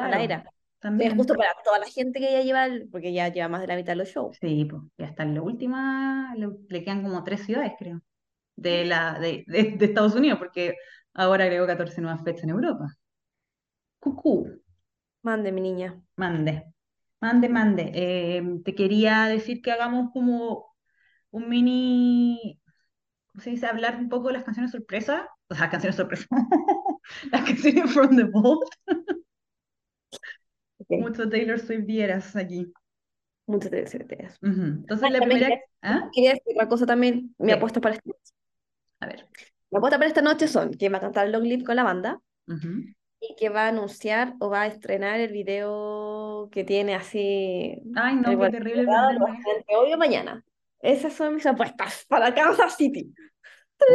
[0.01, 0.45] a la claro, era.
[0.81, 1.17] También.
[1.17, 3.77] justo para toda la gente que ya lleva, el- porque ya lleva más de la
[3.77, 4.37] mitad de los shows.
[4.41, 8.01] Sí, pues, ya está en la última, le, le quedan como tres ciudades, creo,
[8.57, 10.77] de, la, de, de, de Estados Unidos, porque
[11.15, 12.87] ahora agregó 14 nuevas fechas en Europa.
[14.03, 14.35] Cucú,
[15.23, 16.01] Mande, mi niña.
[16.17, 16.73] mande,
[17.21, 17.91] mande, mande.
[17.95, 20.67] Eh, te quería decir que hagamos como
[21.31, 22.61] un mini,
[23.33, 23.67] ¿cómo se dice?
[23.67, 26.27] Hablar un poco de las canciones sorpresa, o sea, canciones sorpresa,
[27.33, 28.65] las canciones from the vault.
[30.79, 32.71] Ok, Mucho Taylor Swift vieras aquí.
[33.47, 34.41] muchas gracias.
[34.43, 34.63] Ujú.
[34.63, 36.11] Entonces Ah, la también primera, quería, ¿ah?
[36.13, 38.33] quería decir otra cosa también, mi apuesta para esta noche.
[39.01, 39.29] A ver.
[39.71, 42.21] Mi apuesta para esta noche son que va a cantar Long Live con la banda
[42.49, 42.91] Ujú.
[43.21, 48.17] Y que va a anunciar o va a estrenar el video que tiene así Ay,
[48.17, 50.45] no, qué terrible entre hoy o mañana.
[50.81, 53.13] Esas son mis apuestas para Kansas City.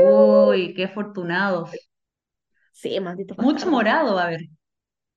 [0.06, 1.72] Uy, qué afortunados.
[2.72, 4.42] Sí, malditos Mucho morado a haber,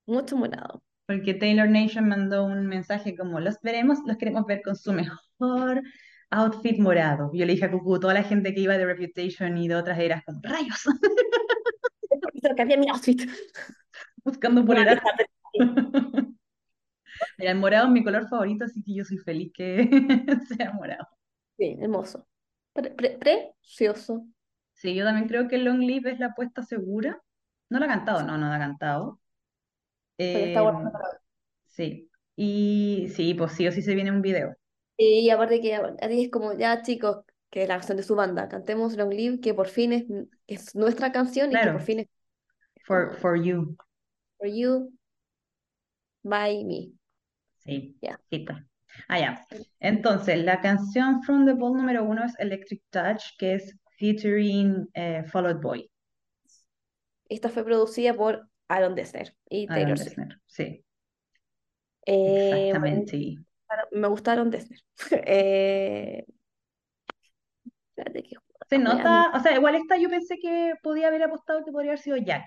[0.05, 0.81] Mucho morado.
[1.05, 5.81] porque Taylor Nation mandó un mensaje como, los veremos, los queremos ver con su mejor
[6.29, 7.31] outfit morado.
[7.33, 9.99] Yo le dije a Cucu, toda la gente que iba de Reputation y de otras
[9.99, 10.81] eras, como, rayos,
[12.21, 13.21] Porque cambié mi outfit.
[14.27, 14.99] Buscando poleras.
[15.53, 16.37] lista,
[17.37, 19.89] Mira, el morado es mi color favorito, así que yo soy feliz que
[20.57, 21.07] sea morado.
[21.57, 22.27] Sí, hermoso.
[22.73, 24.25] Pre- pre- precioso.
[24.73, 27.21] Sí, yo también creo que Long Live es la apuesta segura.
[27.69, 29.19] No la ha cantado, no, no la ha cantado.
[30.31, 30.91] Pero está bueno.
[31.67, 34.55] sí, y sí, pues sí o sí se viene un video.
[34.97, 37.17] Y aparte que así es como, ya chicos,
[37.49, 40.05] que es la canción de su banda, cantemos Long Live, que por fin es,
[40.47, 42.07] es nuestra canción y que por fin es
[42.85, 43.77] for, for you.
[44.39, 44.93] For You,
[46.23, 46.93] by me.
[47.57, 48.19] Sí, Ya.
[48.29, 48.57] sí, pues.
[49.07, 49.45] Ah, ya.
[49.79, 55.23] Entonces, la canción From the Ball número uno es Electric Touch, que es featuring eh,
[55.27, 55.91] Fall Out Boy,
[57.29, 60.17] Esta fue producida por Aaron Dessner y Aaron Taylor Swift.
[60.17, 60.41] Dessner.
[60.47, 60.83] Sí,
[62.05, 63.37] Eh, me exactamente.
[63.67, 64.79] gustaron, me gustaron Dessner.
[65.27, 66.25] Eh,
[67.95, 68.35] espérate que
[68.69, 71.99] Se nota, o sea, igual esta yo pensé que podía haber apostado que podría haber
[71.99, 72.45] sido Jack,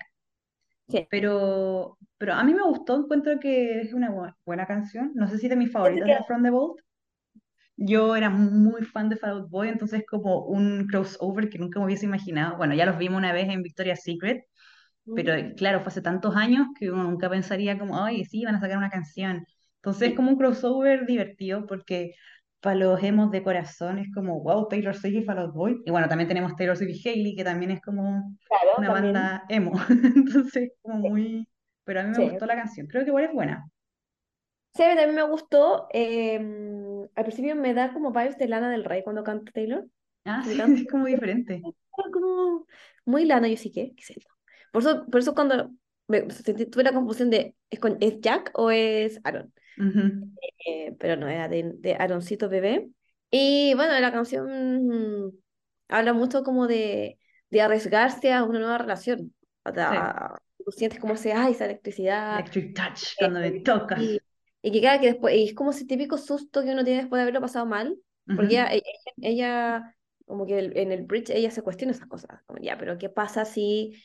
[0.91, 1.07] Sí.
[1.09, 5.11] pero, pero a mí me gustó, encuentro que es una bu- buena canción.
[5.15, 6.79] No sé si de mis favoritas de From the Vault.
[7.77, 11.85] yo era muy fan de Fall Out Boy, entonces como un crossover que nunca me
[11.85, 12.57] hubiese imaginado.
[12.57, 14.43] Bueno, ya los vimos una vez en Victoria's Secret,
[15.13, 15.55] pero Mm.
[15.55, 18.77] claro, fue hace tantos años que uno nunca pensaría como, ay, sí, van a sacar
[18.77, 19.45] una canción.
[19.77, 22.13] Entonces es como un crossover divertido porque
[22.61, 25.81] para los emos de corazón es como, wow, Taylor Swift y Fall Out Boy.
[25.85, 29.13] Y bueno, también tenemos Taylor Swift y Hailey, que también es como Claro, una también.
[29.13, 29.71] banda emo.
[30.15, 31.47] Entonces, como muy...
[31.83, 32.29] Pero a mí me Sí.
[32.29, 33.65] gustó la canción, creo que igual es buena.
[34.73, 35.87] Sí, a mí también me gustó.
[35.91, 36.37] eh,
[37.15, 39.85] al principio me da como vibes de Lana del Rey cuando canta Taylor.
[40.25, 41.61] Ah, sí, canta es como diferente.
[42.13, 42.65] como
[43.05, 44.33] muy Lana, yo sí que, ¿qué es esto?
[44.71, 45.71] Por eso, por eso cuando
[46.11, 46.21] me,
[46.67, 49.53] tuve la confusión de ¿es, con- ¿es Jack o es Aaron?
[49.77, 50.31] Ujú.
[50.65, 52.89] Eh, pero no, era de, de Aaroncito bebé.
[53.29, 55.33] Y bueno, la canción
[55.87, 57.19] habla mucho como de,
[57.49, 59.33] de arriesgarse a una nueva relación.
[59.63, 60.63] O sea, Sí.
[60.65, 62.39] tú sientes como ese, ay, esa electricidad.
[62.39, 64.01] Electric Touch, eh, cuando me tocas.
[64.01, 64.21] y,
[64.61, 67.19] y que claro, que después, y es como ese típico susto que uno tiene después
[67.19, 67.97] de haberlo pasado mal.
[68.27, 68.53] Porque Ujú.
[68.53, 68.83] ella, ella,
[69.21, 69.95] ella,
[70.25, 72.41] como que en el bridge ella se cuestiona esas cosas.
[72.45, 74.01] Como, ya, pero ¿qué pasa si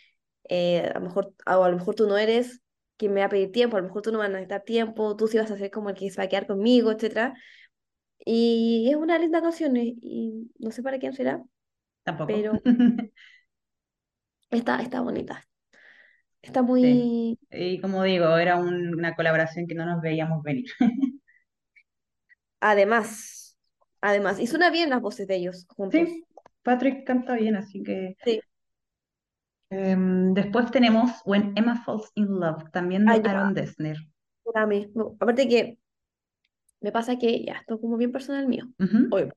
[0.48, 2.62] eh, a lo mejor, o a lo mejor tú no eres
[2.96, 5.16] quien me va a pedir tiempo, a lo mejor tú no vas a necesitar tiempo,
[5.16, 7.34] tú sí vas a ser como el que se va a quedar conmigo, etcétera
[8.24, 11.42] Y es una linda canción y, y no sé para quién será,
[12.04, 12.36] Tampoco.
[12.36, 12.62] pero
[14.50, 15.46] está, está bonita.
[16.42, 17.10] Está Sí.
[17.10, 17.38] muy...
[17.50, 20.66] Y como digo, era un- una colaboración que no nos veíamos venir.
[22.60, 23.56] Además,
[24.02, 26.10] además, y suena bien las voces de ellos juntos.
[26.14, 26.24] Sí,
[26.62, 28.16] Patrick canta bien, así que...
[28.24, 28.40] Sí.
[29.70, 33.96] Em, después tenemos When Emma Falls in Love, también Ah, de ya, Aaron Dessner.
[34.94, 35.78] No, Aparte que
[36.80, 38.64] me pasa que ya, esto es como bien personal mío.
[38.78, 39.08] Ujú.
[39.10, 39.32] Obvio.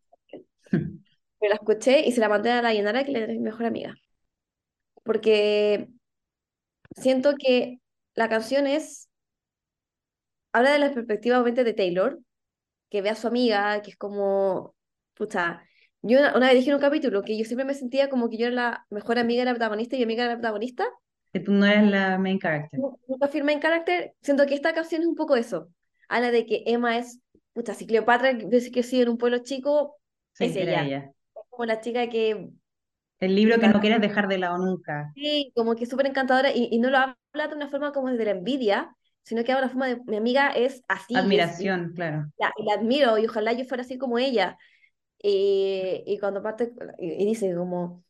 [1.42, 3.96] Me la escuché y se la mandé a la Yanara, que es mi mejor amiga.
[5.04, 5.89] Porque
[6.96, 7.80] siento que
[8.15, 9.10] la canción es,
[10.52, 12.20] habla de la perspectiva obviamente de Taylor,
[12.89, 14.76] que ve a su amiga, que es como,
[15.15, 15.63] pucha,
[16.02, 18.38] yo una, una vez dije en un capítulo que yo siempre me sentía como que
[18.38, 20.86] yo era la mejor amiga de la protagonista y mi amiga era la protagonista.
[21.34, 22.82] Que tú no eres la main character.
[22.82, 24.14] Nu- Nunca firmé en carácter.
[24.22, 25.70] Siento que esta canción es un poco eso.
[26.08, 27.20] Habla de que Emma es,
[27.54, 29.98] pucha, si Cleopatra dice que sí en un pueblo chico,
[30.34, 30.82] Sí, es ella.
[30.82, 31.14] ella.
[31.50, 32.50] Como la chica que
[33.22, 35.16] El libro que no quieres dejar de lado nunca.
[35.16, 38.26] Sí, como que súper encantadora y, y no lo habla de una forma como desde
[38.26, 41.48] la envidia, sino que habla de una forma de mi amiga es así, y, es,
[41.50, 42.32] Admiración, claro.
[42.38, 44.58] la, la admiro y ojalá yo fuera así como ella.
[45.22, 48.04] Y, y cuando parte, y, y dice como,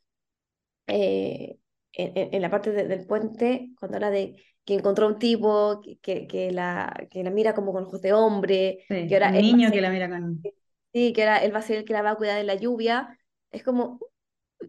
[0.87, 1.59] eh,
[1.93, 5.97] en, en- la parte de- del puente, cuando habla de que encontró un tipo que,
[5.99, 9.59] que, que la, que la mira como con ojos de hombre, Sí, que ahora un
[9.59, 10.49] niño ser, que la mira con...
[10.93, 12.55] sí, que ahora él va a ser el que la va a cuidar en la
[12.55, 13.17] lluvia,
[13.51, 13.99] es como,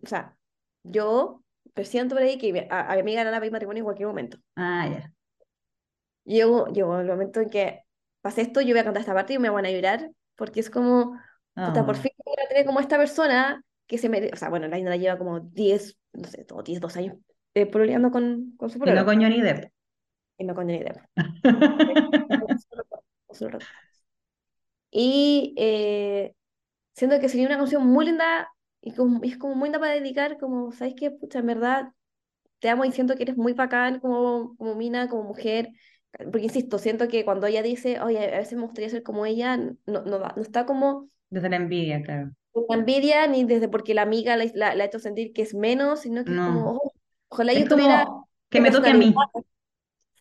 [0.02, 0.36] o sea,
[0.84, 3.84] yo presiento por ahí que a, a mi amiga le van a pedir matrimonio en
[3.84, 4.38] cualquier momento.
[4.56, 5.12] Ah, ya.
[6.24, 7.82] Llegó, llegó el momento en que
[8.20, 10.70] pase esto, yo voy a cantar esta parte y me van a llorar, porque es
[10.70, 11.18] como,
[11.62, 14.48] puta, por Oh, fin voy a tener como esta persona que se merece, o sea,
[14.50, 17.16] bueno, la Inda lleva como 10, no sé, todo 10, 12 años
[17.54, 19.70] eh, pololeando con, con su Y no con Johnny Depp.
[20.38, 20.98] y no con Johnny Depp.
[24.90, 26.34] Y eh,
[26.94, 28.50] siento que sería una canción muy linda
[28.82, 31.10] y como, es como muy linda para dedicar, como, ¿sabes qué?
[31.10, 31.92] Pucha, en verdad,
[32.60, 35.70] te amo y siento que eres muy bacán como, como mina, como mujer.
[36.12, 39.56] Porque insisto, siento que cuando ella dice, oye, a veces me gustaría ser como ella,
[39.58, 42.32] no, no, no está como Desde la envidia, claro.
[42.52, 45.54] con envidia ni desde porque la amiga la, la, la ha hecho sentir que es
[45.54, 46.78] menos, sino que es como, No.
[46.82, 46.92] "Oh,
[47.28, 49.14] ojalá yo Es tuviera como que me toque a mí.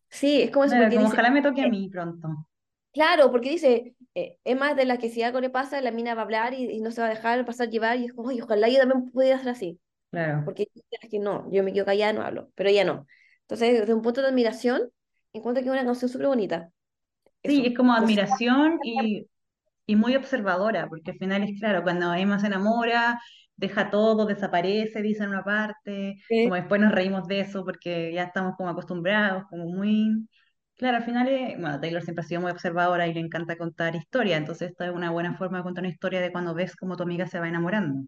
[0.10, 2.48] Sí, es como eso, Claro, como dice, ojalá me toque a eh, mí pronto.
[2.94, 6.22] claro, porque dice, eh, es de las que si algo le pasa, la mina va
[6.22, 8.42] a hablar y, y no se va a dejar pasar llevar, y es como, oye,
[8.44, 9.80] ojalá yo también pudiera ser así.
[10.12, 10.44] Claro.
[10.46, 13.08] porque personas que no, yo me quedo callada, no hablo, pero ella no.
[13.44, 14.92] Entonces, desde un punto de admiración,
[15.34, 16.72] encuentro que es una canción súper bonita.
[17.44, 19.28] Sí, es como No admiración y,
[19.92, 23.20] y muy observadora, porque al final es claro, cuando Emma se enamora,
[23.56, 28.14] deja todo, desaparece, dice en una parte, eh, como después nos reímos de eso porque
[28.14, 30.28] ya estamos como acostumbrados, como muy...
[30.78, 33.96] Claro, al final, es- bueno, Taylor siempre ha sido muy observadora y le encanta contar
[33.96, 36.96] historia, entonces esta es una buena forma de contar una historia de cuando ves cómo
[36.98, 38.06] tu amiga se va enamorando.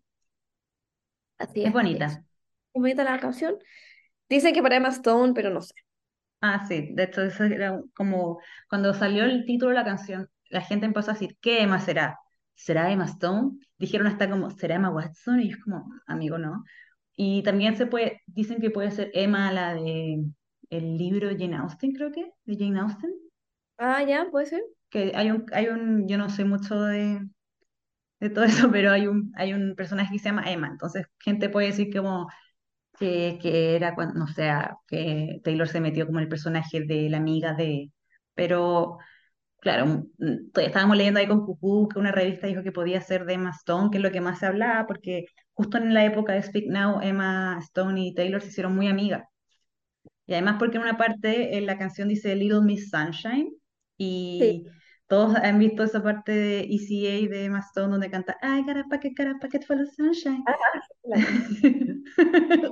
[1.37, 2.23] así Es es, bonita.
[2.73, 3.57] Es bonita la canción.
[4.29, 5.73] Dicen que para Emma Stone, pero no sé.
[6.41, 10.61] Ah, sí, de hecho, eso era como cuando salió el título de la canción, la
[10.61, 12.19] gente empezó a decir, ¿qué Emma será?
[12.55, 13.59] ¿Será Emma Stone?
[13.77, 15.39] Dijeron hasta como, ¿será Emma Watson?
[15.41, 16.63] Y yo es como, amigo, no.
[17.15, 20.23] Y también se puede, dicen que puede ser Emma, la de
[20.69, 23.11] el libro Jane Austen, creo que, de Jane Austen,
[23.77, 24.63] Ah, ya, puede ser.
[24.89, 27.21] que hay un, hay un, yo no sé mucho de,
[28.19, 31.49] de todo eso, pero hay un, hay un personaje que se llama Emma, entonces gente
[31.49, 32.29] puede decir como
[32.99, 34.51] que, que era cuando, no sé,
[34.87, 37.91] que Taylor se metió como el personaje de la amiga de,
[38.35, 38.97] pero
[39.61, 39.85] claro,
[40.17, 43.33] mm, todavía estábamos leyendo ahí con Cucú que una revista dijo que podía ser de
[43.35, 46.43] Emma Stone, que es lo que más se hablaba, porque justo en la época de
[46.43, 49.23] Speak Now, Emma Stone y Taylor se hicieron muy amigas.
[50.25, 53.49] Y además porque en una parte en la canción dice Little Miss Sunshine
[53.97, 54.65] y Sí.
[55.07, 58.85] todos han visto esa parte de ECA de Emma Stone donde canta I got a
[58.89, 60.43] pocket, got a pocket full of sunshine.
[60.47, 60.55] Ah,
[61.03, 61.25] la-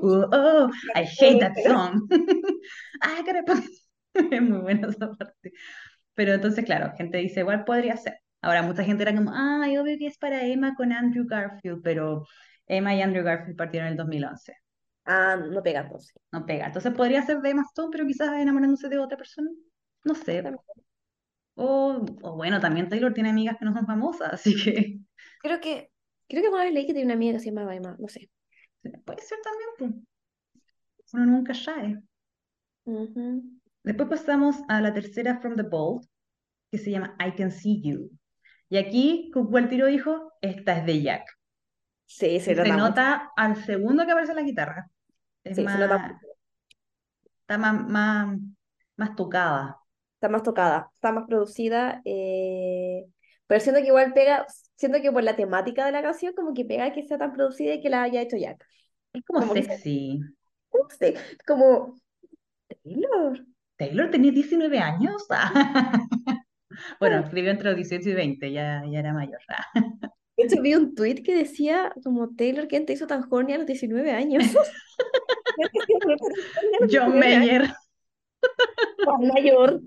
[0.02, 2.08] oh, oh, I hate that song.
[3.02, 3.70] I got a pocket.
[4.14, 5.52] Es muy buena esa parte.
[6.20, 8.20] Pero entonces, claro, gente dice, igual podría ser.
[8.42, 12.28] Ahora, mucha gente era como, ay, obvio que es para Emma con Andrew Garfield, pero
[12.68, 14.54] Emma y Andrew Garfield partieron en el 2011.
[15.06, 16.14] Ah, no pega entonces.
[16.34, 16.66] No pega.
[16.66, 19.50] Entonces podría ser de Emma Stone, pero quizás enamorándose de otra persona.
[20.04, 20.44] No sé.
[21.56, 25.00] O, o bueno, también Taylor tiene amigas que no son famosas, así que
[25.42, 25.90] Creo que,
[26.28, 28.30] creo que alguna vez leí que tiene una amiga que se llamaba Emma, no sé.
[29.06, 29.92] puede ser también, pues.
[31.14, 32.04] Uno nunca sabe.
[32.84, 33.60] Ujú.
[33.84, 36.06] Después pasamos a la tercera From the Vault,
[36.72, 38.10] que se llama I Can See You.
[38.70, 41.26] Y aquí, al tiro dijo, esta es de Jack.
[42.06, 44.90] Sí, se se nota al segundo que aparece la guitarra.
[45.44, 46.22] Es Sí, se nota más,
[47.42, 48.38] está más, más,
[48.98, 49.78] más tocada.
[50.16, 52.02] Está más tocada, está más producida.
[52.06, 53.06] eh,
[53.48, 54.46] Pero siento que igual pega,
[54.76, 57.74] siento que por la temática de la canción, como que pega que sea tan producida
[57.76, 58.64] y que la haya hecho Jack.
[59.14, 60.20] Es como Como sexy.
[61.48, 61.96] Como
[62.84, 63.46] Taylor.
[63.78, 65.26] Taylor tenía 19 años.
[67.00, 69.40] Bueno, escribió entre los 18 y 20, ya, ya era mayor.
[70.38, 73.58] De hecho, vi un tweet que decía como Taylor, ¿quién te hizo tan horny a
[73.58, 74.46] los 19 años?
[76.90, 77.74] John Mayer.
[79.34, 79.82] Mayor.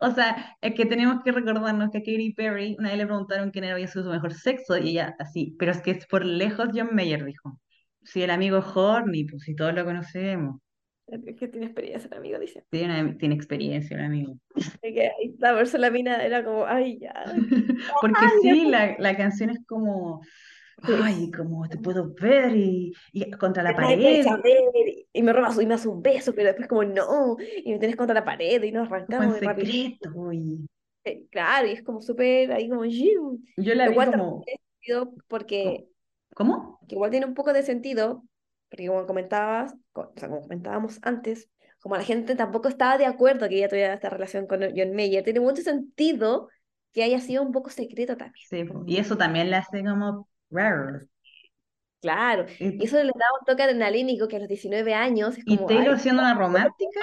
[0.00, 3.50] O sea, es que tenemos que recordarnos que a Katy Perry una vez le preguntaron
[3.50, 6.68] quién había sido su mejor sexo y ella así, pero es que es por lejos
[6.72, 7.58] John Mayer, dijo.
[8.02, 10.60] Si el amigo horny, pues si todos lo conocemos.
[11.06, 12.64] Que tiene experiencia, el amigo, dice.
[12.70, 14.38] Tiene, tiene experiencia el amigo.
[14.80, 15.12] Que
[15.78, 17.12] la mina era como, ay, ya.
[18.00, 20.22] Porque Ay, sí, la, la canción es como,
[20.82, 24.54] ay, como te puedo ver y, y contra la pared, saber,
[25.12, 27.96] y me robas y me hace un beso, pero después como no, y me tenés
[27.96, 29.66] contra la pared y nos como arrancamos de rápido.
[29.72, 30.32] secreto.
[30.32, 30.66] Y
[31.04, 34.44] Eh, Claro, y es como súper ahí como yo la vi como,
[35.28, 35.86] porque
[36.34, 36.78] ¿cómo?
[36.88, 38.24] que igual tiene un poco de sentido,
[38.74, 41.48] porque como comentabas, co- o sea, como comentábamos antes,
[41.80, 45.22] como la gente tampoco estaba de acuerdo que ella tuviera esta relación con John Mayer,
[45.22, 46.48] tiene mucho sentido
[46.92, 48.46] que haya sido un poco secreto también.
[48.48, 50.98] Sí, y eso también le hace como raro.
[52.00, 55.56] Claro, Y, eso le da un toque adrenalínico que a los 19 años es y
[55.58, 57.00] Taylor ay, siendo una romántica,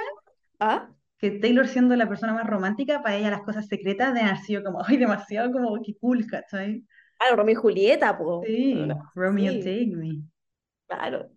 [0.60, 0.90] ¿ah?
[1.18, 4.64] que Taylor siendo la persona más romántica, para ella las cosas secretas de haber sido
[4.64, 6.84] como, ay, demasiado como que cool, ¿cachai?
[7.18, 8.42] Claro, Romeo y Julieta, po.
[8.46, 9.60] Sí, Romeo sí.
[9.60, 10.22] Take Me.
[10.88, 11.30] Claro.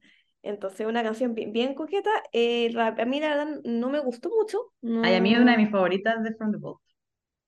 [0.45, 2.11] Entonces, una canción bien, bien coqueta.
[2.33, 4.73] eh, la- a mí, la verdad, no me gustó mucho.
[5.03, 6.81] Ay, a mí es una de No, mis favoritas de From the Vault.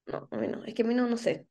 [0.07, 0.65] no, a mí no.
[0.65, 1.47] Es que a mí no, no sé.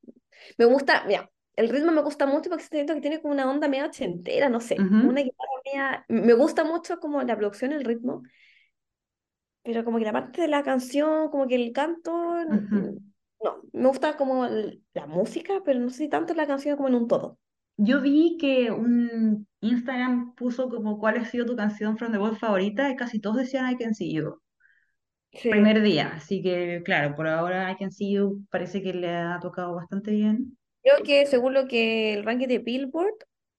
[0.58, 3.68] Me gusta, mira, el ritmo me gusta mucho porque siento que tiene como una onda
[3.68, 4.78] media ochentera, no sé.
[4.80, 5.10] Ujú.
[5.10, 6.06] Una guitarra media.
[6.10, 8.24] Me gusta mucho como la producción, el ritmo.
[9.64, 12.12] Pero como que la parte de la canción, como que el canto.
[12.50, 13.02] Ujú.
[13.43, 14.46] No, me gusta como
[14.93, 17.38] la música, pero no sé si tanto la canción como en un todo.
[17.78, 22.38] Yo vi que un Instagram puso como cuál ha sido tu canción From the Vault
[22.39, 24.39] favorita y casi todos decían I Can See You.
[25.34, 25.51] Sí.
[25.51, 29.39] Primer día, así que claro, por ahora I Can See You parece que le ha
[29.41, 30.57] tocado bastante bien.
[30.84, 33.13] Creo que según lo que el ranking de Billboard,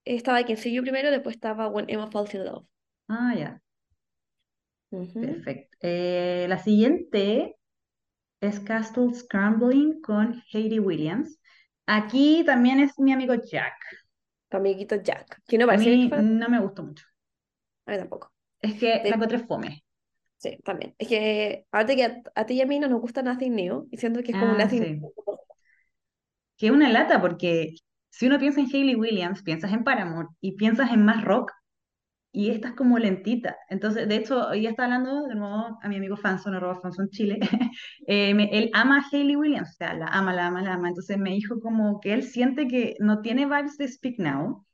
[0.06, 2.66] estaba quien See You primero, después estaba When Emma Falls in Love.
[3.08, 3.60] Ah, ya,
[4.90, 5.20] Ujú.
[5.20, 5.76] perfecto.
[5.80, 7.56] Eh, la siguiente
[8.40, 11.40] es Castle Scrambling con Hayley Williams.
[11.86, 13.74] Aquí también es mi amigo Jack.
[14.49, 17.07] Tu amiguito Jack, que no A parece que mí no me gustó mucho.
[17.86, 18.32] A mí tampoco.
[18.61, 19.82] Es que De- la encontré fome.
[20.38, 20.94] Sí, también.
[20.99, 23.88] Es que aparte que a, a ti y a mí no nos gusta Nothing New,
[23.90, 25.01] y siento que es como Ah, Nothing sí.
[25.01, 25.12] New.
[26.59, 27.74] Que es una lata porque
[28.11, 31.53] si uno piensa en Hayley Williams, piensas en Paramore y piensas en más rock
[32.37, 33.57] y esta es como lentita.
[33.70, 37.09] Entonces, de hecho, hoy día está hablando de nuevo a mi amigo Fanson, arroba Fanson
[37.11, 37.39] Chile.
[38.09, 40.89] Eh, me- él ama a Hayley Williams, o sea, la ama, la ama, la ama.
[40.89, 44.64] Entonces me dijo como que él siente que no tiene vibes de Speak Now,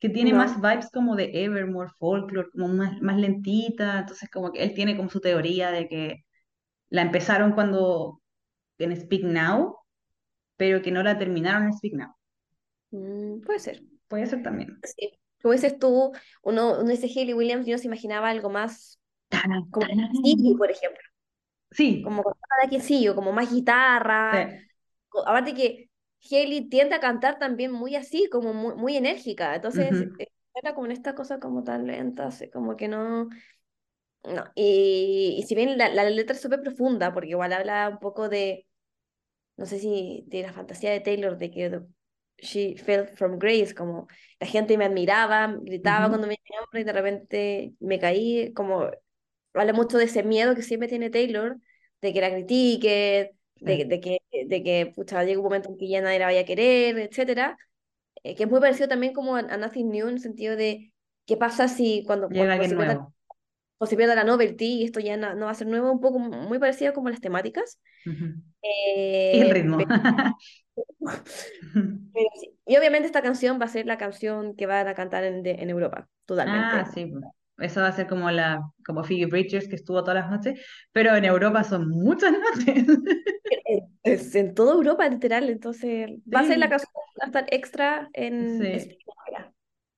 [0.00, 0.38] que tiene No.
[0.38, 4.00] más vibes como de Evermore, Folklore, como más, más lentita.
[4.00, 6.24] Entonces, como que él tiene como su teoría de que
[6.90, 8.22] la empezaron cuando
[8.78, 9.76] en Speak Now,
[10.56, 12.14] pero que no la terminaron en Speak Now.
[12.90, 13.82] Mm, puede ser.
[14.08, 14.82] Puede ser también.
[14.82, 15.18] Sí.
[15.42, 16.12] Como dices tú,
[16.42, 19.86] uno, uno dice Hayley Williams y uno se imaginaba algo más Taran, como
[20.58, 21.00] por ejemplo.
[21.70, 22.22] Sí, Como
[22.80, 24.48] See You, como más guitarra.
[24.48, 24.66] sí,
[25.26, 25.90] Aparte que
[26.30, 29.54] Hailey tiende a cantar también muy así, como muy, muy enérgica.
[29.54, 30.04] Entonces,
[30.54, 33.28] era como en esta cosa como tan lenta, así como que no.
[34.24, 34.44] No.
[34.56, 38.28] Y, y si bien la, la letra es súper profunda, porque igual habla un poco
[38.28, 38.66] de,
[39.56, 41.82] no sé si de la fantasía de Taylor de que
[42.38, 44.08] she fell from grace, como
[44.40, 46.10] la gente me admiraba, gritaba Ujú.
[46.10, 48.90] cuando me decía nombre y de repente me caí, como
[49.54, 51.58] habla mucho de ese miedo que siempre tiene Taylor,
[52.02, 55.88] de que la critique, de, de que, de que pucha, llega un momento en que
[55.88, 57.58] ya nadie la vaya a querer, etcétera,
[58.24, 60.92] eh, que es muy parecido también como a, a Nothing New en el sentido de
[61.26, 63.12] qué pasa si cuando, Llega cuando se nuevo.
[63.78, 66.00] o se pierda la novelty y esto ya no, no va a ser nuevo, un
[66.00, 67.78] poco muy parecido como las temáticas.
[68.06, 68.42] Ujú.
[69.30, 69.86] Y el Eh, ritmo.
[69.86, 69.88] Pero
[72.14, 72.58] sí.
[72.66, 75.52] Y obviamente esta canción va a ser la canción que van a cantar en, de-
[75.62, 76.76] en Europa, totalmente.
[76.76, 77.06] Ah, sí.
[77.06, 77.24] pues.
[77.58, 80.60] Eso va a ser como la, como Phoebe Bridgers que estuvo todas las noches,
[80.92, 82.86] pero en Europa son muchas noches.
[84.04, 85.48] Es en toda Europa, literal.
[85.50, 88.98] Entonces, va a ser la Sí, canción que va a estar extra en sí.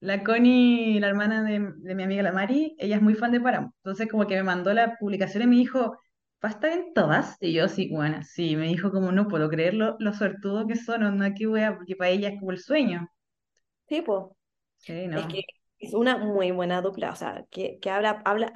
[0.00, 3.40] La Connie, la hermana de, de mi amiga la Mari, ella es muy fan de
[3.40, 3.72] Paramore.
[3.78, 5.98] Entonces como que me mandó la publicación y me dijo,
[6.44, 7.36] ¿va a estar en todas?
[7.40, 8.56] Y yo sí, bueno, sí.
[8.56, 11.96] Me dijo como no puedo creer lo, suertudo que son, no aquí voy a, porque
[11.96, 13.08] para ella es como el sueño.
[13.88, 14.24] Sí, pues.
[14.78, 15.42] Sí, Es que no.
[15.78, 17.10] es una muy buena dupla.
[17.10, 18.52] O sea, que, que abra, habla,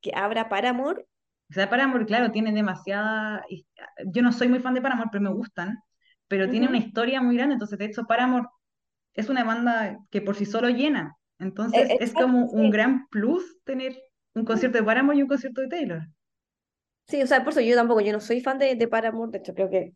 [0.00, 1.06] que abra Paramore.
[1.50, 3.44] O sea, Paramore, claro, tiene demasiada...
[4.06, 5.78] Yo no soy muy fan de Paramore, pero me gustan.
[6.28, 7.52] Pero tiene una historia muy grande.
[7.54, 8.48] Entonces, de hecho, Paramore
[9.14, 11.16] es una banda que por sí solo llena.
[11.38, 12.70] Entonces, es Exacto, como un sí.
[12.70, 13.96] gran plus tener
[14.34, 16.02] un concierto de Paramore y un concierto de Taylor.
[17.08, 19.30] Sí, o sea, por eso yo tampoco, yo no soy fan de, de Paramore.
[19.32, 19.94] De hecho, creo que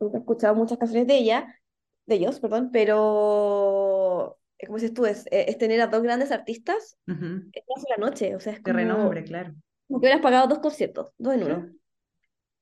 [0.00, 1.60] nunca he escuchado muchas canciones de ella,
[2.06, 6.98] de ellos, perdón, pero es como dices tú, es, es tener a dos grandes artistas
[7.08, 7.52] Ujú.
[7.52, 8.36] en una sola noche.
[8.36, 9.54] O sea, es De como, renombre, claro.
[9.88, 11.72] como que hubieras pagado dos conciertos, dos en Sí, uno.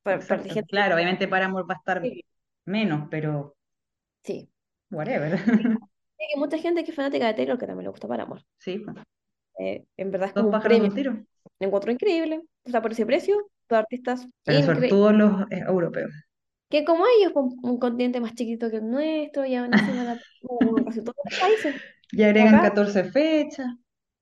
[0.03, 0.55] Para, para exacto.
[0.55, 2.03] gente Claro, obviamente Paramore va a estar
[2.65, 3.57] menos, pero
[4.23, 4.51] Sí.
[4.91, 5.33] whatever.
[6.19, 8.45] Hay que mucha gente que es fanática de Taylor que también le gusta Paramore.
[8.59, 8.85] Sí,
[9.59, 10.89] Eh, en verdad es como un premio.
[10.89, 11.13] un tiro.
[11.59, 12.43] Me encuentro increíble.
[12.65, 14.89] O sea, por ese precio, artistas Pero increíbles.
[14.89, 16.11] todos los eh, europeos.
[16.69, 20.09] Que como ellos, con un continente más chiquito que el nuestro, y aún así van
[20.09, 20.21] a
[20.85, 21.77] casi todos los países.
[22.13, 23.67] Y agregan Acá, 14 fechas.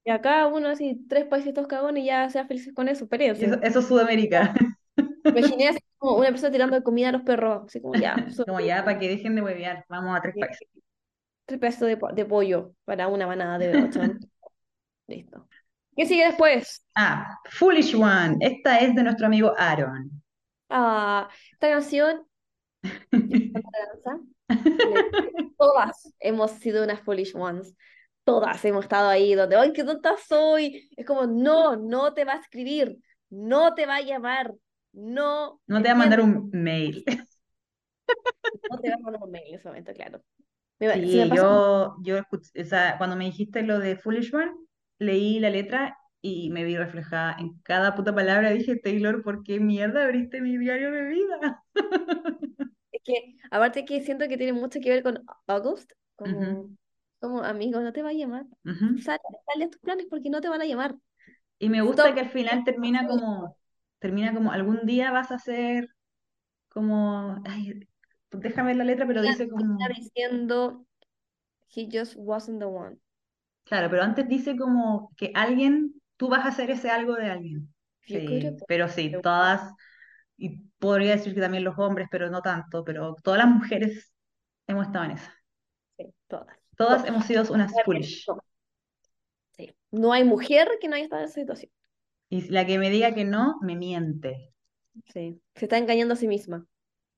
[0.05, 3.45] y acá uno así, tres países todos cagones y ya sea felices con eso, Y
[3.45, 4.55] eso, es Sudamérica.
[5.27, 8.17] Imaginé así como una persona tirando comida a los perros, así como ya,
[8.47, 10.69] Como ya, para que dejen de huevear, vamos a tres países.
[11.47, 14.01] tres pedazos de, de pollo para una manada de ocho.
[15.09, 15.49] Listo.
[15.97, 16.85] ¿Qué sigue después?
[16.95, 18.37] Ah, Foolish One.
[18.41, 20.11] Esta es de nuestro amigo Aaron.
[20.69, 22.27] Ah, esta canción,
[25.57, 27.75] todas hemos sido unas foolish ones.
[28.25, 30.89] Todas hemos estado ahí donde, ¡ay, qué tonta soy!
[30.97, 32.97] Es como, no, no te va a escribir,
[33.29, 34.55] no te va a llamar,
[34.93, 37.05] no, No te va a mandar un mail.
[38.71, 40.23] No te va a mandar un mail en ese momento, claro.
[40.81, 44.53] Si Sí, yo, yo escuché, o sea, cuando me dijiste lo de Foolish One,
[44.99, 48.51] leí la letra y me vi reflejada en cada puta palabra.
[48.51, 51.63] Dije, Taylor, ¿por qué mierda abriste mi diario de vida?
[52.93, 56.71] es que, aparte que siento que tiene mucho que ver con August, como,
[57.21, 58.47] como amigo, no te va a llamar.
[58.65, 58.99] ujú.
[59.03, 60.97] Sal, sale a tus planes porque no te van a llamar.
[61.59, 62.15] Y me gusta Stop.
[62.15, 63.57] que al final termina como,
[63.99, 65.89] termina como, algún día vas a ser
[66.69, 67.87] como, ay,
[68.31, 70.87] déjame ver la letra, pero dice como, diciendo,
[71.69, 72.99] he just wasn't the one.
[73.65, 77.75] Claro, pero antes dice como que alguien, tú vas a hacer ese algo de alguien.
[78.07, 79.73] Sí, pero sí, todas,
[80.37, 84.13] y podría decir que también los hombres, pero no tanto, pero todas las mujeres
[84.67, 85.35] hemos estado en esa.
[85.97, 86.59] Sí, todas.
[86.77, 88.27] Todas To- hemos sido unas foolish.
[88.29, 88.39] No,
[89.57, 89.75] sí.
[89.91, 91.71] No hay mujer que no haya estado en esa situación.
[92.29, 94.53] Y la que me diga que no, me miente.
[95.13, 95.41] Sí.
[95.55, 96.67] Se está engañando a sí misma.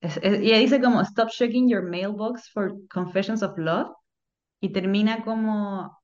[0.01, 3.87] Es- es- y ella dice como, stop checking your mailbox for confessions of love.
[4.61, 5.96] Y termina como,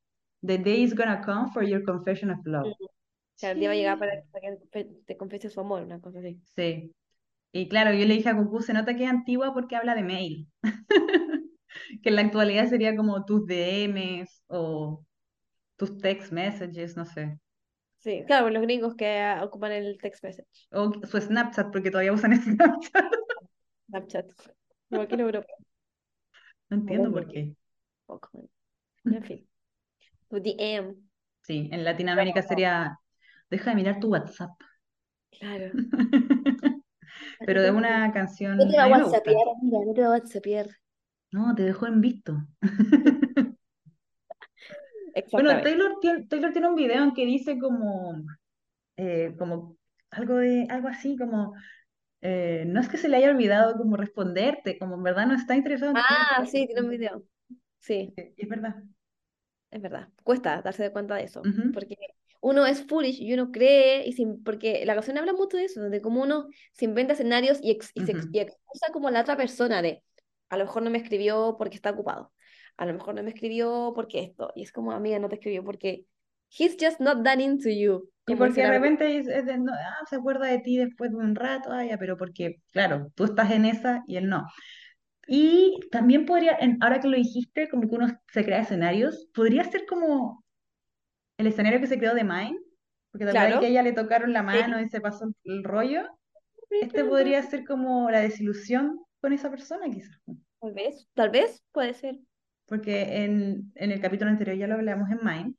[0.46, 2.74] the day is gonna come for your confession of love.
[2.80, 2.90] O
[3.36, 6.20] sea, el día va a llegar para, que te- te confiese su amor, una cosa
[6.20, 6.40] así.
[6.56, 6.94] Sí.
[7.52, 10.04] Y claro, yo le dije a Cucú, se nota que es antigua porque habla de
[10.04, 10.48] mail.
[12.02, 15.04] Que en la actualidad sería como tus DMs o
[15.78, 17.40] tus text messages, no sé.
[18.00, 22.32] Sí, claro, los gringos que ocupan el text message, O su Snapchat, porque todavía usan
[22.42, 23.06] Snapchat.
[23.90, 24.26] Snapchat.
[24.90, 25.54] Pero aquí en Europa,
[26.70, 27.56] No entiendo por qué.
[28.06, 28.30] poco.
[29.06, 29.48] En fin.
[31.42, 33.00] Sí, en Latinoamérica sería,
[33.50, 34.52] deja de mirar tu WhatsApp.
[35.32, 35.72] claro.
[37.46, 40.68] Pero de una canción, No te va a whatsappear, amiga, no te va a whatsappear.
[41.32, 42.38] No, te dejó en visto.
[45.32, 45.62] Bueno.
[45.62, 48.24] Taylor tiene, Taylor tiene un video en que dice como,
[48.98, 49.78] eh, como
[50.10, 51.54] algo de, algo así, como,
[52.22, 55.56] eh, no es que se le haya olvidado como responderte, como en verdad no está
[55.56, 55.98] interesado en.
[55.98, 57.24] Ah, sí, tiene un video.
[57.80, 58.76] Sí, Es verdad.
[59.74, 60.10] Es verdad.
[60.24, 61.42] Cuesta darse de cuenta de eso.
[61.42, 61.72] Ujú.
[61.74, 61.98] Porque
[62.42, 65.82] uno es foolish y uno cree, y sin, porque la canción habla mucho de eso,
[65.82, 68.30] de cómo uno se inventa escenarios y, ex- y se ex- Ujú.
[68.34, 70.04] y excusa como a la otra persona de,
[70.50, 72.34] a lo mejor no me escribió porque está ocupado,
[72.78, 75.64] a lo mejor no me escribió porque esto, y es como, amiga, no te escribió
[75.64, 76.06] porque
[76.50, 80.06] he's just not that into you, Y porque de repente es- es de- no, ah,
[80.10, 83.52] se acuerda de ti después de un rato, ah, ya, pero porque, claro, tú estás
[83.52, 84.46] en esa y él no.
[85.28, 89.64] Y también podría, en- ahora que lo dijiste, como que uno se crea escenarios, podría
[89.64, 90.44] ser como
[91.38, 92.60] el escenario que se creó de Mine,
[93.12, 93.68] porque te acuerdas que a Claro.
[93.68, 94.46] ella le tocaron la Sí.
[94.46, 96.04] mano y se pasó el, el rollo.
[96.70, 100.20] Este podría ser como la desilusión con esa persona, quizás.
[100.60, 102.20] Tal vez, tal vez, puede ser.
[102.66, 105.56] Porque en, en el capítulo anterior ya lo hablamos en Mine,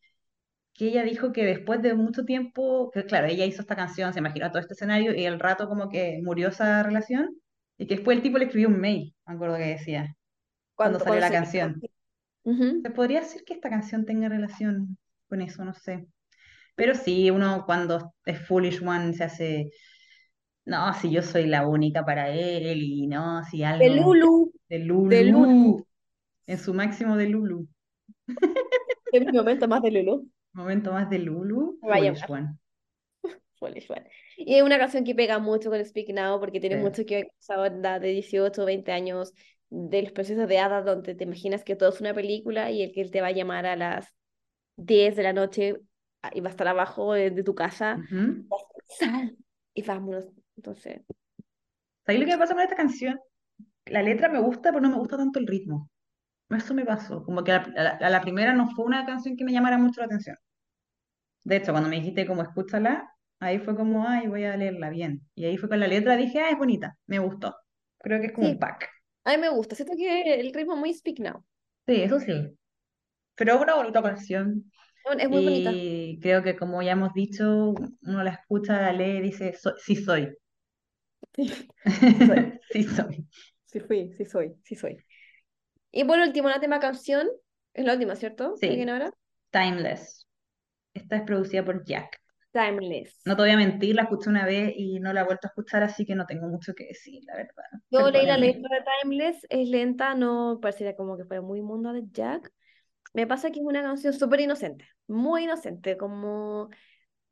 [0.75, 4.21] que ella dijo que después de mucho tiempo, que claro, ella hizo esta canción, se
[4.21, 7.37] imaginó todo este escenario y el rato como que murió esa relación
[7.79, 10.17] y que después el tipo le escribió un mail, me acuerdo que decía,
[10.75, 11.81] cuando Cuando, salió la canción.
[12.83, 14.99] Se podría decir que esta canción tenga relación
[15.29, 16.07] con eso, no sé.
[16.77, 19.71] Pero sí, uno cuando es Foolish One se hace,
[20.67, 24.79] no, si yo soy la única para él y no, si De algo Lulu, de
[25.09, 25.87] de Lulu, Lulu.
[26.47, 27.69] en su máximo de Lulu,
[29.13, 30.29] En mi momento más de Lulu.
[30.55, 32.31] momento más de Lulu, Me va a Foolish llamar.
[32.31, 32.57] One.
[34.37, 36.83] Y es una canción que pega mucho con Speak Now porque tiene Sí.
[36.83, 39.33] mucho que ver con esa onda de 18 o 20 años
[39.71, 42.93] de los procesos de hadas donde te imaginas que todo es una película y el
[42.93, 44.15] que te va a llamar a las
[44.77, 45.77] 10 de la noche
[46.23, 48.01] ah, y va a estar abajo de, de tu casa.
[48.11, 48.45] Ujú.
[48.87, 49.37] Sal
[49.75, 50.27] y vámonos.
[50.57, 51.03] Entonces,
[52.07, 53.21] ¿Sabes lo que me pasa con esta canción?
[53.87, 55.91] La letra me gusta, pero no me gusta tanto el ritmo.
[56.51, 57.25] Eso me pasó.
[57.25, 60.01] Como que a la- a la primera no fue una canción que me llamara mucho
[60.03, 60.37] la atención.
[61.45, 63.14] De hecho, cuando me dijiste como escúchala,
[63.45, 65.23] ahí fue como, ay, voy a leerla bien.
[65.35, 67.57] Y ahí fue con la letra, dije, ah, es bonita, me gustó.
[67.99, 68.89] Creo que es como un pack.
[69.25, 69.75] a mí me gusta.
[69.77, 71.45] Siento que el ritmo es muy Speak Now.
[71.87, 72.57] Sí, eso sí.
[73.37, 74.73] Pero es una bonita canción.
[75.19, 75.81] Es muy bonita.
[75.81, 79.75] Y creo que como ya hemos dicho, uno la escucha, la lee y dice, "So-
[79.79, 80.35] sí soy.
[81.35, 81.67] Sí,
[82.27, 82.55] soy.
[82.71, 83.27] Sí soy.
[83.67, 85.03] Sí fui, sí soy, sí soy.
[85.93, 87.29] Y por último, la última canción,
[87.75, 88.63] es la última, ¿cierto?
[88.67, 89.13] ¿La que Sí, ahora?
[89.51, 90.27] Timeless.
[90.95, 92.21] Esta es producida por Jack.
[92.55, 93.21] Timeless.
[93.25, 95.51] No te voy a mentir, la escuché una vez y no la he vuelto a
[95.51, 97.65] escuchar, así que no tengo mucho que decir, la verdad.
[97.91, 101.93] Yo leí la letra de Timeless, es lenta, no pareciera como que fuera muy mundo
[101.93, 102.53] de Jack.
[103.13, 106.69] Me pasa que es una canción súper inocente, muy inocente, como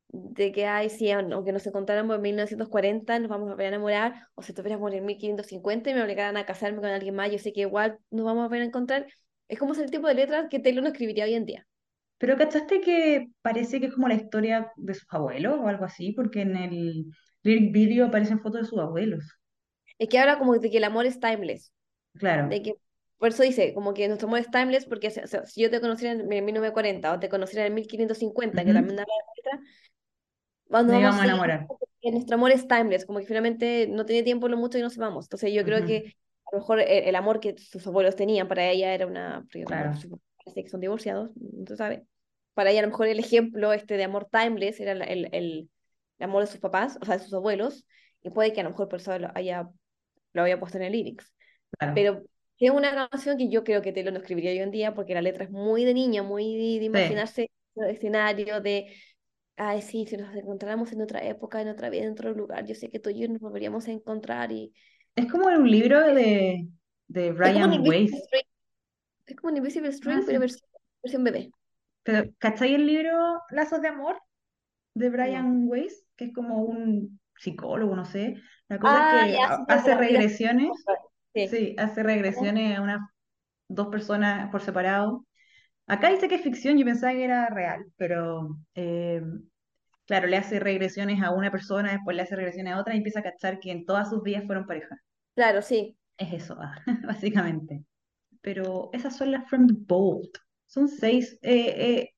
[0.09, 4.27] de que, ay, sí, aunque nos encontráramos en 1940, nos vamos a volver a enamorar,
[4.35, 7.53] o si tuviéramos en 1550 y me obligaran a casarme con alguien más, yo sé
[7.53, 9.07] que igual nos vamos a volver a encontrar.
[9.47, 11.66] Es como ese tipo de letras que Taylor no escribiría hoy en día.
[12.23, 16.12] Pero ¿cachaste que parece que es como la historia de sus abuelos o algo así?
[16.12, 17.07] Porque en el
[17.43, 19.25] lyric video aparecen fotos de sus abuelos.
[19.99, 21.73] Es que habla como de que el amor es timeless,
[22.14, 22.49] Claro.
[22.49, 22.75] de que,
[23.18, 25.81] por eso dice, como que nuestro amor es timeless, porque o sea, si yo te
[25.81, 28.75] conociera en 1940 o te conociera en 1550, que Ujú.
[28.75, 29.68] también da la letra,
[30.68, 31.66] cuando vamos íbamos a enamorar.
[32.12, 35.25] nuestro amor es timeless, como que finalmente no tiene tiempo lo mucho y nos vamos.
[35.27, 35.89] Entonces yo creo Ujú.
[35.89, 36.14] que
[36.47, 39.93] a lo mejor el, el amor que sus abuelos tenían para ella era una, Claro.
[40.45, 42.07] parece que son divorciados, no se sabe.
[42.55, 45.70] Para ella a lo mejor el ejemplo este de amor timeless era el, el, el-
[46.20, 47.86] amor de sus papás, o sea, de sus abuelos,
[48.22, 49.68] y puede que a lo mejor por eso lo haya,
[50.32, 51.32] lo había puesto en el lyrics.
[51.78, 51.94] Claro.
[51.94, 52.22] Pero
[52.59, 55.22] es una canción que yo creo que Taylor no escribiría hoy en día porque la
[55.22, 56.86] letra es muy de niña, muy de, de Sí.
[56.86, 58.94] imaginarse el escenario, de,
[59.57, 62.74] ay, sí, si nos encontráramos en otra época, en otra vida, en otro lugar, yo
[62.74, 64.72] sé que tú y yo nos volveríamos a encontrar y
[65.16, 66.68] Es como un libro de,
[67.09, 68.12] de Invisible Weiss.
[69.26, 70.40] Es como un Invisible Ah, String, pero sí.
[70.40, 70.68] versión,
[71.03, 71.50] versión bebé.
[72.03, 74.20] Pero, ¿cachai el libro Lazos de Amor
[74.94, 75.12] de No.
[75.12, 76.07] Brian Weiss?
[76.16, 78.36] Que es como un psicólogo, no sé.
[78.68, 80.70] La cosa es Ah, que ya, hace regresiones,
[81.34, 81.48] Sí.
[81.48, 83.00] sí, hace regresiones a unas
[83.68, 85.26] dos personas por separado.
[85.86, 89.22] Acá dice que es ficción, yo pensaba que era real, pero eh,
[90.07, 93.20] claro, le hace regresiones a una persona, después le hace regresiones a otra y empieza
[93.20, 94.96] a cachar que en todas sus vidas fueron pareja.
[95.34, 95.96] Claro, sí.
[96.18, 96.57] Es eso,
[97.07, 97.84] básicamente.
[98.42, 100.36] Pero esas son las From the Vault.
[100.73, 101.39] Son seis.
[101.43, 102.11] eh, eh,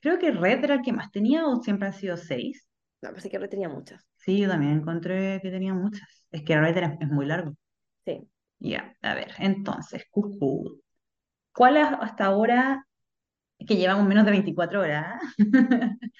[0.00, 2.68] creo que Red era el que más tenía o siempre han sido seis.
[3.02, 4.06] No, pensé que retenía muchas.
[4.16, 6.08] Sí, yo también encontré que tenía muchas.
[6.30, 7.54] Es que Red era- es muy largo.
[8.06, 8.28] Sí.
[8.60, 10.80] Ya, a ver, entonces, cucú.
[11.54, 12.86] ¿Cuál hasta ahora,
[13.66, 15.20] que llevamos menos de 24 horas,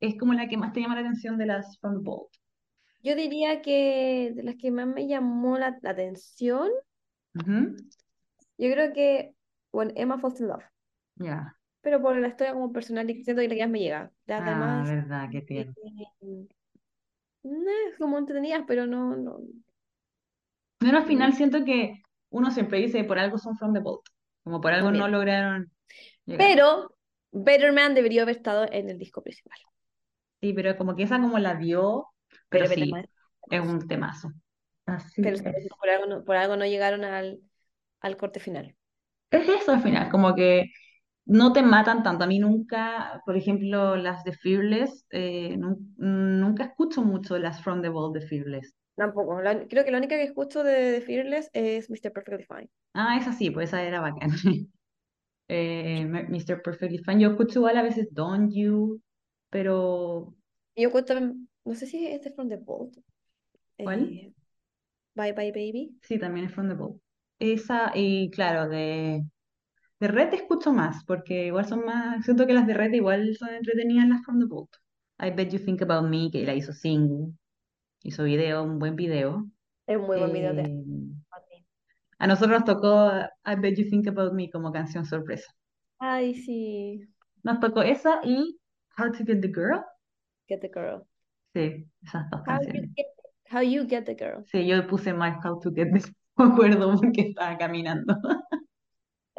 [0.00, 2.30] es como la que más te llama la atención de las From the Vault?
[3.02, 6.70] Yo diría que de las que más me llamó la, la atención,
[8.58, 9.34] yo creo que,
[9.72, 10.64] bueno, Emma Falls in Love.
[11.16, 11.56] Ya.
[11.80, 14.12] pero por la historia como personal y siento que la me llega.
[14.26, 15.74] Las Ah, demás, verdad, qué eh, tierno.
[17.44, 19.38] no, es como entretenidas, pero no, no.
[20.78, 24.04] Pero al final siento que uno siempre dice por algo son From the Vault.
[24.44, 25.70] Como por algo no lograron
[26.26, 26.50] llegar.
[26.50, 26.96] Pero
[27.32, 29.58] Better Man debería haber estado en el disco principal.
[30.40, 32.06] Sí, pero como que esa como la dio,
[32.48, 33.02] pero sí,
[33.50, 34.32] es un temazo.
[34.86, 35.70] Así Pero es.
[35.78, 37.40] por algo no, por algo no llegaron al,
[38.00, 38.76] al corte final.
[39.30, 40.70] Es eso al final, como que
[41.26, 42.24] no te matan tanto.
[42.24, 47.82] A mí nunca, por ejemplo, las de Fearless, eh, nun- nunca escucho mucho las From
[47.82, 48.74] the Vault de Fearless.
[48.96, 49.40] Tampoco.
[49.40, 52.12] La- creo que la única que escucho de, de Fearless es Mr.
[52.12, 52.70] Perfectly Fine.
[52.94, 54.30] Ah, esa sí, pues esa era bacán.
[55.48, 56.62] Eh, Mr.
[56.62, 57.20] Perfectly Fine.
[57.22, 59.02] Yo escucho igual a veces Don't You,
[59.50, 60.34] pero
[60.76, 62.96] yo cuento, no sé si es From the Vault.
[63.76, 64.08] ¿cuál?
[64.10, 64.32] Eh,
[65.14, 65.98] Bye Bye Baby.
[66.02, 67.00] Sí, también es From the Vault.
[67.38, 69.24] Esa, y claro, de,
[70.00, 73.34] de Red te escucho más, porque igual son más, siento que las de Red igual
[73.36, 74.70] son entretenidas las From the Vault.
[75.20, 77.32] I Bet You Think About Me, que la hizo single,
[78.02, 79.46] hizo video, un buen video.
[79.86, 80.84] Es un muy buen video de Eh,
[82.18, 83.10] a nosotros nos tocó
[83.44, 85.52] I Bet You Think About Me como canción sorpresa.
[85.98, 87.00] Ay, sí.
[87.42, 88.58] Nos tocó esa y
[88.98, 89.82] How to Get the Girl.
[90.48, 91.02] Get the girl.
[91.54, 92.90] Sí, esas dos How you canciones.
[92.96, 93.06] get,
[93.50, 94.44] how you get the girl.
[94.46, 96.00] Sí, yo puse mal How to Get the
[96.36, 98.16] no me acuerdo porque estaba caminando.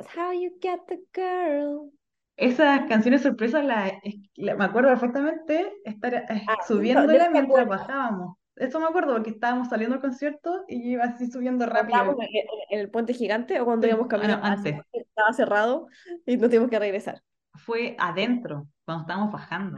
[0.05, 1.91] That's how you get the girl.
[2.37, 3.99] Esas canciones sorpresas la,
[4.37, 8.37] me acuerdo perfectamente estar eh, Ah, mientras bajábamos.
[8.55, 11.97] Eso me acuerdo porque estábamos saliendo al concierto y iba así subiendo rápido.
[11.97, 12.29] estábamos en,
[12.71, 14.85] en- el puente gigante o cuando íbamos no, caminando hacia antes.
[14.93, 15.87] estaba cerrado
[16.25, 17.21] y nos tuvimos que regresar.
[17.53, 19.77] Fue adentro, cuando estábamos bajando.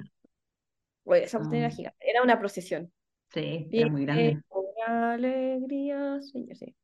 [1.04, 1.98] Bueno, esa cuestión era gigante.
[2.02, 2.92] Era una procesión.
[3.32, 4.24] sí, era muy grande.
[4.24, 6.76] Viene con alegría, señor, sí.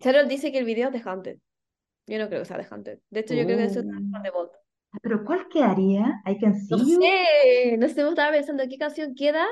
[0.00, 1.38] Charol dice que el video es de Haunted.
[2.06, 3.00] Yo no creo que sea de Haunted.
[3.10, 4.52] De hecho, yo creo que eso es Uh, de Vault.
[5.02, 6.22] pero ¿cuál quedaría?
[6.26, 7.00] I Can No You.
[7.00, 9.46] sé, no sé, estaba pensando qué canción queda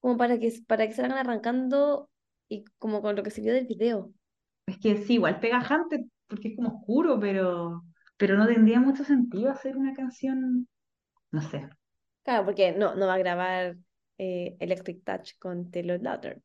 [0.00, 2.10] como para que, para que salgan arrancando
[2.48, 4.12] y como con lo que se vio del video.
[4.66, 7.84] Es que sí, igual pegajante porque es como oscuro, pero,
[8.16, 10.68] pero no tendría mucho sentido hacer una canción,
[11.32, 11.68] no sé.
[12.24, 13.76] Claro, porque no, no va a grabar
[14.18, 16.42] eh, Electric Touch con Taylor Lautner.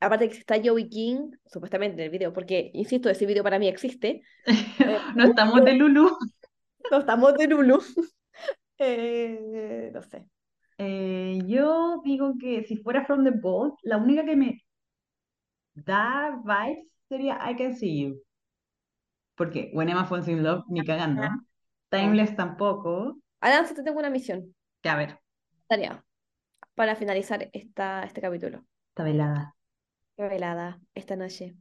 [0.00, 3.68] Aparte que está Joey King, supuestamente en el video, porque, insisto, ese video para mí
[3.68, 4.22] existe.
[4.78, 6.16] Eh, No estamos de Lulu.
[6.90, 7.78] no estamos de Lulu.
[8.76, 10.26] Eh, no sé.
[10.78, 14.64] Eh, yo digo que si fuera From the Vault, la única que me
[15.74, 18.22] da vibes sería I Can See You.
[19.36, 21.22] Porque When Emma Falls in Love, ni cagando.
[21.88, 23.16] Timeless tampoco.
[23.40, 25.20] Alan, te tengo una misión, Que a ver,
[25.68, 26.04] Tania,
[26.74, 28.64] para finalizar esta, este capítulo.
[28.88, 29.53] está velada.
[30.16, 31.54] Qué velada esta noche.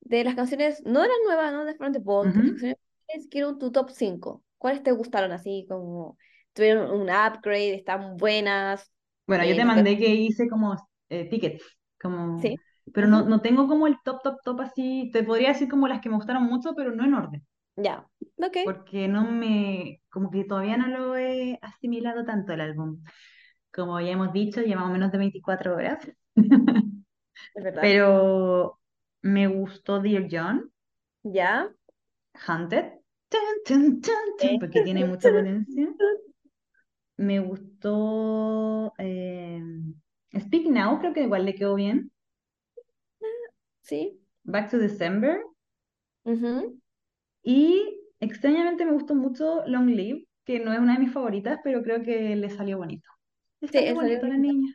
[0.00, 2.74] De las canciones, no de las nuevas, no de Vault, de las Ujú.
[3.08, 4.44] canciones, quiero tu top 5.
[4.58, 5.64] ¿Cuáles te gustaron así?
[5.68, 6.18] Como
[6.52, 8.92] tuvieron un upgrade, están buenas.
[9.26, 10.76] Bueno, yo eh, te no te- mandé que hice como
[11.08, 11.64] eh, tickets,
[12.00, 12.60] como, Sí.
[12.92, 15.10] pero no, no tengo como el top, top, top así.
[15.12, 17.46] Te podría decir como las que me gustaron mucho, pero no en orden.
[17.76, 18.08] Ya.
[18.38, 18.56] Ok.
[18.62, 23.02] porque no me, como que todavía no lo he asimilado tanto el álbum.
[23.72, 25.98] Como ya hemos dicho, llevamos menos de 24 horas,
[27.54, 27.82] Es verdad.
[27.82, 28.78] pero
[29.22, 30.70] me gustó Dear John,
[31.22, 31.70] Ya.
[34.40, 34.56] Eh.
[34.60, 35.88] porque tiene mucha potencia.
[37.16, 39.60] Me gustó eh,
[40.38, 42.10] Speak Now, creo que igual le quedó bien.
[43.82, 44.18] Sí.
[44.44, 45.40] Back to December.
[46.24, 46.80] Ujú.
[47.42, 51.82] Y extrañamente me gustó mucho Long Live, que no es una de mis favoritas, pero
[51.82, 53.08] creo que le salió bonito.
[53.60, 54.74] Le Sí, salió bonito a la niña.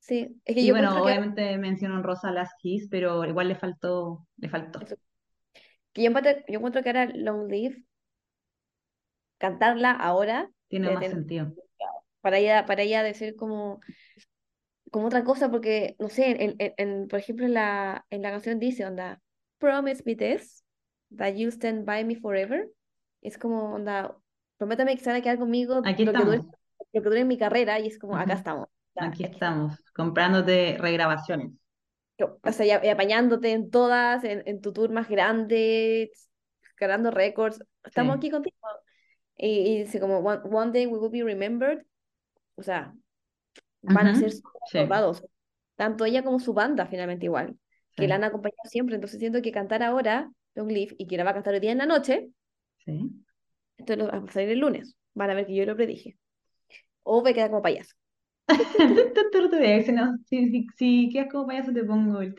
[0.00, 0.40] Sí.
[0.44, 3.48] Es que Y yo bueno, encuentro que, obviamente mencionó en Rosa Last Kiss, pero igual
[3.48, 4.80] le faltó, le faltó.
[4.80, 4.96] eso-
[5.92, 7.84] que yo, encuentro, yo encuentro que ahora Long Live,
[9.38, 11.52] cantarla ahora, Tiene más sentido.
[12.20, 13.80] para ella, para ella de ser como,
[14.90, 18.30] como otra cosa, porque, no sé, en, en- en- por ejemplo, en la, en la
[18.30, 19.20] canción dice, onda,
[19.58, 20.64] Promise me this,
[21.16, 22.68] that you stand by me forever.
[23.20, 24.16] Es como, onda,
[24.56, 27.36] prométame que se van a quedar conmigo Aquí lo que dure, lo que dure mi
[27.36, 28.38] carrera, y es como, acá Ujú.
[28.38, 28.68] estamos.
[29.00, 31.52] Aquí estamos, comprándote regrabaciones.
[32.42, 36.10] O sea, y, apañándote en todas, en, en tu tour más grande,
[36.78, 37.62] ganando récords.
[37.84, 38.56] Estamos Sí, aquí contigo.
[39.36, 41.82] Y, y dice como, one, one day we will be remembered.
[42.56, 42.94] O sea,
[43.82, 45.24] van a ser súper Sí, recordados.
[45.76, 47.56] Tanto ella como su banda, finalmente igual.
[47.96, 48.96] Que la sí, han acompañado siempre.
[48.96, 51.72] Entonces siento que cantar ahora, Long Live, y que la va a cantar hoy día
[51.72, 52.30] en la noche,
[52.84, 53.10] sí.
[53.86, 54.96] lo va a salir el lunes.
[55.14, 56.18] Van a ver que yo lo predije.
[57.02, 57.94] O me queda como payaso.
[59.84, 62.34] Si, no, si, si, si quedas como payaso, te pongo el.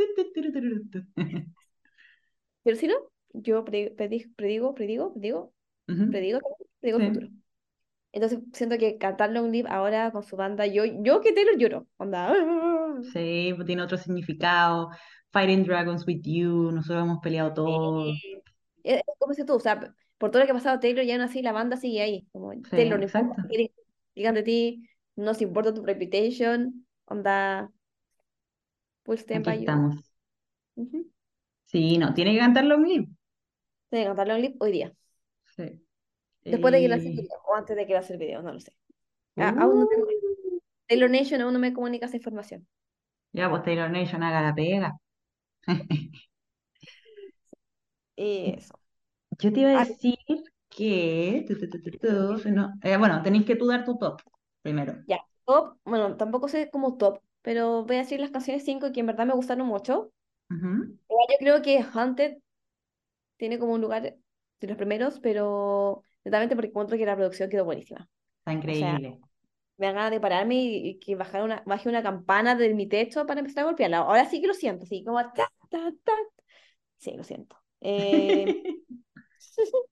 [2.64, 2.96] Pero si no,
[3.34, 5.54] yo pre- predi- predigo, predigo, predigo,
[5.90, 6.42] Ujú, predigo,
[6.80, 7.30] predigo el futuro.
[8.14, 11.88] Entonces siento que cantar Long Live ahora con su banda, yo, yo que Taylor lloro,
[11.98, 12.34] onda.
[13.14, 14.90] sí, pues tiene otro significado.
[15.32, 18.22] Fighting Dragons with You, nosotros hemos peleado todo.
[18.24, 18.44] Sí.
[18.84, 19.80] Es es como dices tú, o sea,
[20.18, 22.28] por todo lo que ha pasado Taylor, ya aún así la banda sigue ahí.
[22.32, 23.36] Como Sí, Taylor, no importa
[24.16, 24.84] digan de ti,
[25.16, 27.72] nos importa tu reputation, onda,
[29.44, 29.60] by you.
[29.62, 30.14] estamos.
[31.66, 33.08] Sí, no, tiene que cantar Long Live.
[33.90, 34.94] Tiene que cantarle un clip hoy día,
[35.56, 35.64] Sí.
[36.44, 38.54] después de que lance el Y- video, o antes de que lance el video, no
[38.54, 38.74] lo sé.
[39.38, 42.68] Aún no tengo Uh, Taylor Nation aún no me comunica esa información.
[43.34, 44.98] ya, pues Taylor Nation haga la pega.
[48.16, 48.74] Eso.
[49.40, 50.18] Yo te iba a decir
[50.70, 51.46] que...
[52.52, 54.22] no, eh, bueno, tenéis que tú dar tu top
[54.62, 55.04] primero.
[55.06, 59.00] ya, top, bueno, tampoco sé como top, pero voy a decir las canciones 5 que
[59.02, 60.12] en verdad me gustaron mucho.
[61.10, 62.38] Igual yo creo que Haunted
[63.38, 67.66] tiene como un lugar de los primeros, pero netamente porque encuentro que la producción quedó
[67.66, 68.10] buenísima.
[68.40, 69.20] Está O sea, increíble.
[69.78, 72.88] me dan ganas de pararme y, y que bajar una, baje una campana de mi
[72.88, 74.00] techo para empezar a golpearla.
[74.00, 76.14] Ahora sí que lo siento, así como ta, ta, ta.
[77.00, 77.58] Sí, lo siento.
[77.82, 78.58] Eh,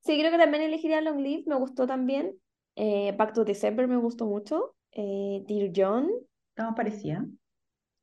[0.00, 2.38] sí, creo que también elegiría Long Live, me gustó también.
[2.76, 4.76] Eh, Back to December me gustó mucho.
[4.92, 6.10] Eh, Dear John.
[6.50, 7.24] Estamos parecidas.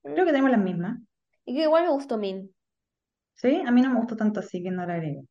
[0.03, 0.99] Creo que tenemos las mismas.
[1.45, 2.53] Y que igual me gustó Min.
[3.35, 5.23] Sí, a mí no me gustó tanto así que no la agrego.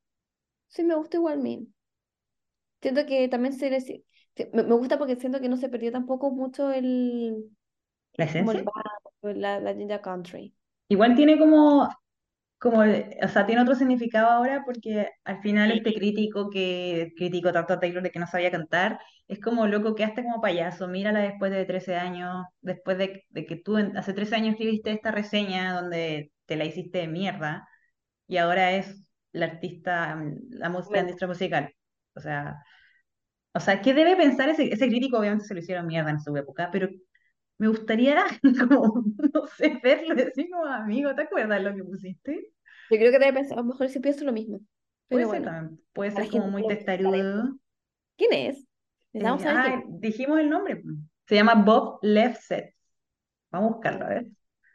[0.69, 1.75] Sí, me gustó igual Min.
[2.81, 3.81] Siento que también se le...
[3.81, 4.05] sí,
[4.53, 7.51] Me, gusta porque siento que no se perdió tampoco mucho el...
[8.15, 8.65] ¿La el esencia?
[9.23, 10.55] la, la Country.
[10.89, 11.89] Igual tiene como,
[12.63, 17.75] como, o sea, tiene otro significado ahora porque al final este crítico que criticó tanto
[17.75, 21.53] a Taylor de que no sabía cantar, es como loco, quedaste como payaso, mírala después
[21.53, 25.75] de 13 años, después de, de que tú en- hace 13 años escribiste esta reseña
[25.81, 27.69] donde te la hiciste de mierda
[28.29, 30.17] y ahora es la artista,
[30.51, 31.01] la, la Momento.
[31.01, 31.75] industria musical.
[32.15, 32.57] O sea,
[33.55, 35.19] o sea, ¿qué debe pensar ese, ese crítico?
[35.19, 36.89] Obviamente se lo hicieron mierda en su época, pero
[37.63, 38.25] me gustaría,
[38.59, 42.53] como, no sé, verlo, decir como amigo, ¿te acuerdas lo que pusiste?
[42.91, 44.61] Yo creo que debe pensar, a lo mejor sí pienso lo mismo.
[45.09, 47.57] Puede ser también, puede ser como muy testarudo.
[48.17, 48.67] ¿Quién es?
[49.13, 50.75] Eh, ah, quién dijimos el nombre.
[50.75, 50.97] pues.
[51.29, 52.75] Se llama Bob Lefsetz.
[53.53, 54.27] Vamos a buscarlo, a ver.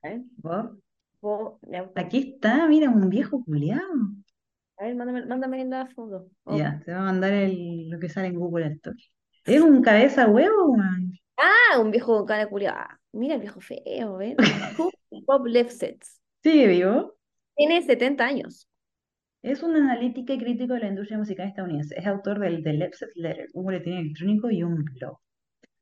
[0.03, 0.21] ¿eh?
[0.37, 0.79] Bob.
[1.19, 3.81] Pues, Aquí está, mira, un viejo culiao.
[4.77, 6.29] A ver, mándame, mándame la foto.
[6.45, 6.57] Oh.
[6.57, 9.03] Ya, te va a mandar el, lo que sale en Google al toque.
[9.43, 11.11] Es un cabeza huevo, man.
[11.37, 12.75] Ah, un viejo con cara culiao.
[12.75, 14.35] Ah, mira el viejo feo, is
[15.27, 16.19] Bob Lefsetz.
[16.43, 17.15] Sigue vivo.
[17.55, 18.67] Tiene 70 años.
[19.43, 21.95] Es un analítico y crítico de la industria musical estadounidense.
[21.97, 25.19] Es autor del The Lefset Letter, un boletín electrónico y un blog.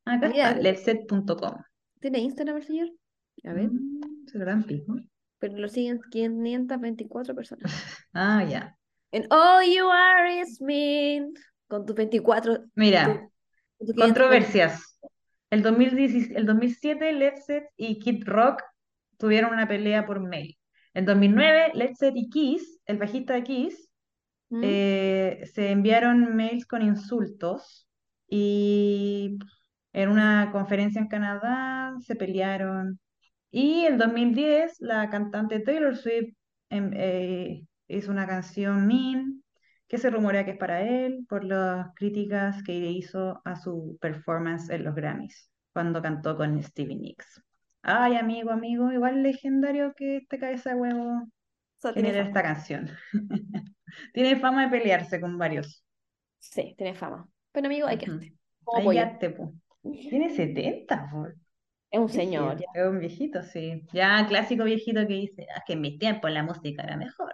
[0.06, 1.54] Acá Mira, está, lefset.com.
[2.00, 2.90] ¿tiene Instagram el señor?
[3.46, 4.96] A ver, Mm, se gran pico.
[5.40, 7.64] pero lo siguen 524 personas.
[8.14, 8.78] Ah, ya.
[9.12, 11.28] And all you are is me.
[11.68, 12.58] Con tus 24.
[12.58, 13.14] con Mira, tu-
[13.78, 14.95] con tus 500 controversias.
[15.56, 18.62] El 2010 el 2007, Lefset y Kid Rock
[19.18, 20.58] tuvieron una pelea por mail.
[20.94, 23.90] En 2009, Lefset y Kiss, el bajista de Kiss,
[24.50, 24.62] ¿Mm?
[24.66, 27.88] eh, se enviaron mails con insultos
[28.28, 29.38] y
[29.94, 33.00] en una conferencia en Canadá se pelearon.
[33.50, 36.36] Y en 2010 la cantante Taylor Swift
[36.70, 39.42] em, eh, hizo una canción Mean
[39.88, 44.70] que se rumorea que es para él por las críticas que hizo a su performance
[44.70, 47.42] en los Grammys cuando cantó con Stevie Nicks.
[47.82, 51.28] Ay, amigo, amigo, igual legendario que este cabeza de huevo
[51.94, 52.90] tiene genera esta canción.
[54.14, 55.84] Tiene fama de pelearse con varios.
[56.40, 57.28] Sí, tiene fama.
[57.52, 59.20] Pero amigo, hay que hacer.
[59.20, 59.54] Te, po.
[59.84, 61.28] Tiene 70, po.
[61.92, 62.58] Es un señor.
[62.74, 63.84] Es un viejito, sí.
[63.94, 67.34] Ya, clásico viejito que dice, "Ah, es que en mis tiempos la música era mejor.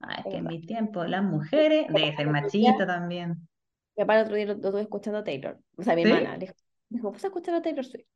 [0.00, 0.50] Ah, es que en verdad.
[0.58, 3.48] mis tiempos las mujeres, debe ser machista también.
[3.96, 5.58] Mi papá el otro día lo, estuve escuchando a Taylor.
[5.76, 6.08] O sea, mi ¿Sí?
[6.08, 6.36] hermana.
[6.36, 6.52] Le
[6.90, 8.06] dijo, ¿vas a escuchar a Taylor Swift?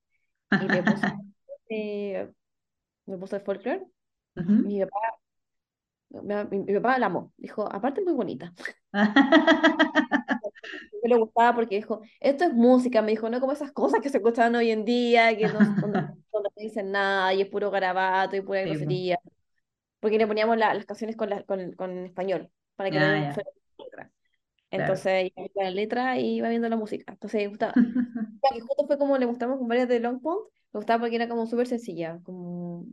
[0.51, 1.07] Y me puso,
[1.70, 2.28] eh,
[3.07, 3.87] me puso el folklore.
[4.37, 4.53] Ujú.
[4.53, 4.99] Mi papá,
[6.51, 7.33] mi, mi papá la amó.
[7.37, 8.53] Dijo, aparte muy bonita.
[11.03, 13.03] Me le gustaba porque dijo, esto es música.
[13.03, 16.51] Me dijo, no como esas cosas que se escuchan hoy en día, que no, no
[16.57, 18.74] dicen nada y es puro garabato y pura Sí, po.
[18.74, 19.18] grosería.
[20.01, 23.34] Porque le poníamos la- las canciones con, la, con, con español, para que Ah, no
[23.34, 24.11] fuera letra.
[24.70, 24.84] Claro.
[24.84, 27.12] Entonces iba viendo la letra y iba viendo la música.
[27.12, 27.74] Entonces me gustaba.
[28.42, 30.40] Ya que justo fue como le mostramos con varias de Long Pond,
[30.72, 32.20] me gustaba porque era como súper sencilla.
[32.24, 32.86] Como,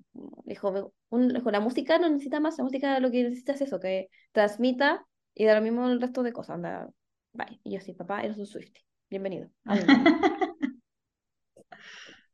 [0.44, 3.80] dijo, un- dijo, la música no necesita más, la música lo que necesita es eso,
[3.80, 6.56] que transmita y da lo mismo el resto de cosas.
[6.56, 6.90] Anda,
[7.34, 7.62] bye.
[7.64, 8.84] Y yo sí, papá, eres un Swiftie.
[9.10, 9.50] Bienvenido.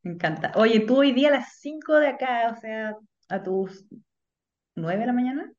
[0.02, 0.52] Me encanta.
[0.56, 2.98] Oye, tú hoy día a las 5 de acá, o sea,
[3.30, 3.86] a tus
[4.76, 5.52] 9 de la mañana,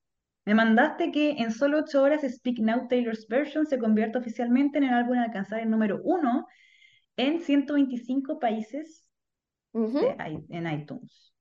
[0.45, 4.85] me mandaste que en solo 8 horas Speak Now Taylor's Version se convierte oficialmente en
[4.85, 6.47] el álbum a alcanzar el número 1
[7.17, 9.07] en 125 países
[9.73, 10.17] de
[10.51, 11.33] en iTunes.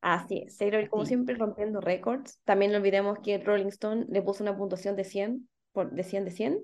[0.00, 2.40] Así es, Taylor, como siempre, rompiendo récords.
[2.44, 6.24] También no olvidemos que Rolling Stone le puso una puntuación de 100, por, de 100
[6.24, 6.58] de 100.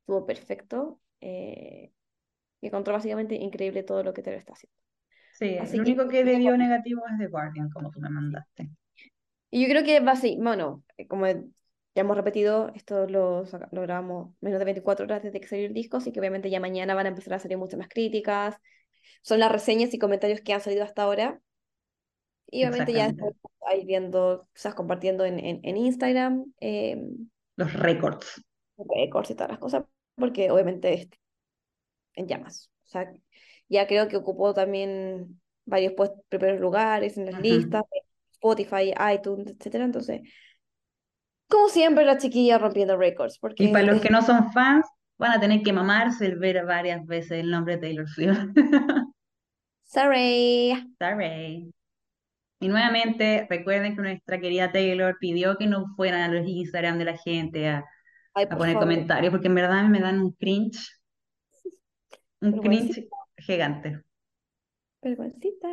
[0.00, 1.00] Estuvo perfecto.
[1.20, 1.92] Eh,
[2.60, 4.76] y encontró básicamente increíble todo lo que Taylor está haciendo.
[5.34, 8.70] Sí, Así que único que le dio negativo es The Guardian, como tú me mandaste.
[9.52, 11.42] Y yo creo que va así, bueno, eh, como ya
[11.94, 15.98] hemos repetido, esto lo, lo grabamos menos de 24 horas desde que salió el disco,
[15.98, 18.56] así que obviamente ya mañana van a empezar a salir muchas más críticas.
[19.22, 21.38] Son las reseñas y comentarios que han salido hasta ahora.
[22.46, 23.34] Y obviamente ya después
[23.68, 26.96] a ir viendo, quizás compartiendo en, en, en Instagram, eh,
[27.56, 28.42] Los récords.
[28.78, 29.84] récords y todas las cosas,
[30.16, 31.08] porque obviamente es
[32.14, 32.70] en llamas.
[32.86, 33.12] O sea,
[33.68, 37.84] ya creo que ocupó también varios pues, primeros lugares en las listas
[38.42, 39.84] Spotify, iTunes, etcétera.
[39.84, 40.20] Entonces,
[41.48, 44.86] como siempre, la chiquilla rompiendo récords, porque Y para los que no son fans,
[45.18, 48.38] van a tener que mamarse el ver varias veces el nombre de Taylor Swift.
[49.84, 50.74] sorry.
[50.98, 51.72] Sorry.
[52.60, 57.04] Y nuevamente, recuerden que nuestra querida Taylor pidió que no fueran a los Instagram de
[57.04, 57.84] la gente a,
[58.34, 58.88] Ay, a poner favor.
[58.88, 60.78] comentarios, porque en verdad me dan un cringe,
[62.40, 64.00] un cringe gigante.
[65.02, 65.68] Vergüencita.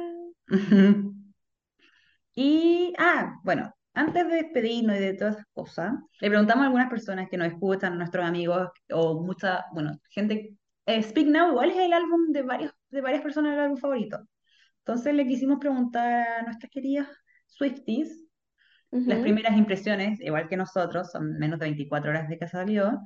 [2.41, 6.89] Y, ah, bueno, antes de despedirnos y de todas esas cosas, le preguntamos a algunas
[6.89, 11.77] personas que nos escuchan, nuestros amigos o mucha, bueno, gente, eh, Speak Now, ¿cuál es
[11.77, 14.25] el álbum de varios, de varias personas el álbum favorito?
[14.85, 17.09] Entonces le quisimos preguntar a nuestras queridas
[17.47, 18.23] Swifties
[18.91, 19.23] las Ujú.
[19.23, 23.01] primeras impresiones, igual que nosotros, son menos de 24 horas de que salió,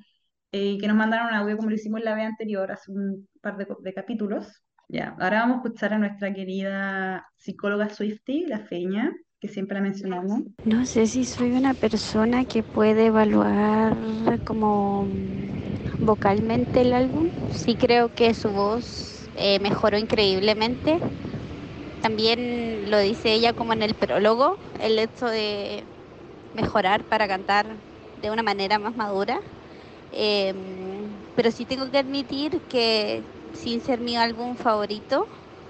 [0.52, 3.58] y que nos mandaron un audio como lo hicimos la vez anterior, hace un par
[3.58, 4.62] de, de capítulos.
[4.88, 9.82] Ya, ahora vamos a escuchar a nuestra querida psicóloga Swiftie, la Feña, que siempre la
[9.82, 10.42] mencionamos.
[10.66, 17.30] No sé si soy una persona que puede evaluar como mm, vocalmente el álbum.
[17.52, 21.00] Sí creo que su voz eh, mejoró increíblemente.
[22.02, 25.88] También lo dice ella como en el prólogo, el hecho de
[26.54, 27.82] mejorar para cantar
[28.16, 29.40] de una manera más madura.
[30.12, 35.28] Em, pero sí tengo que admitir que sin ser mi álbum favorito,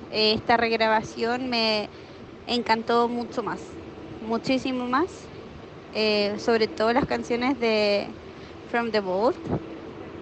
[0.10, 1.90] eh, esta regrabación me
[2.48, 3.62] encantó mucho más,
[4.22, 5.30] muchísimo más.
[5.94, 8.08] Eh, sobre todo las canciones de
[8.68, 9.38] From the Vault,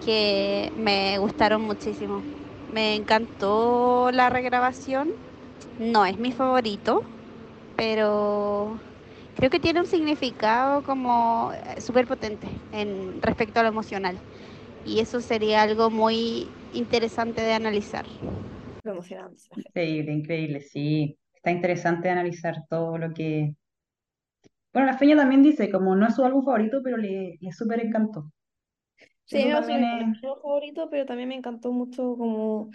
[0.04, 2.24] que me gustaron muchísimo.
[2.68, 5.10] Me encantó la regrabación.
[5.78, 7.02] No es mi favorito,
[7.76, 8.80] pero
[9.34, 14.20] creo que tiene un significado como súper potente en respecto a lo emocional.
[14.84, 18.06] Y eso sería algo muy interesante de analizar.
[18.84, 19.44] Lo emocionante.
[19.56, 21.18] Increíble, increíble, sí.
[21.34, 23.54] Está interesante analizar todo lo que...
[24.72, 27.80] Bueno, la Feña también dice, como no es su álbum favorito, pero le, le súper
[27.80, 28.30] encantó.
[29.24, 29.68] Sí, Eso es...
[29.68, 32.70] es mi favorito, pero también me encantó mucho como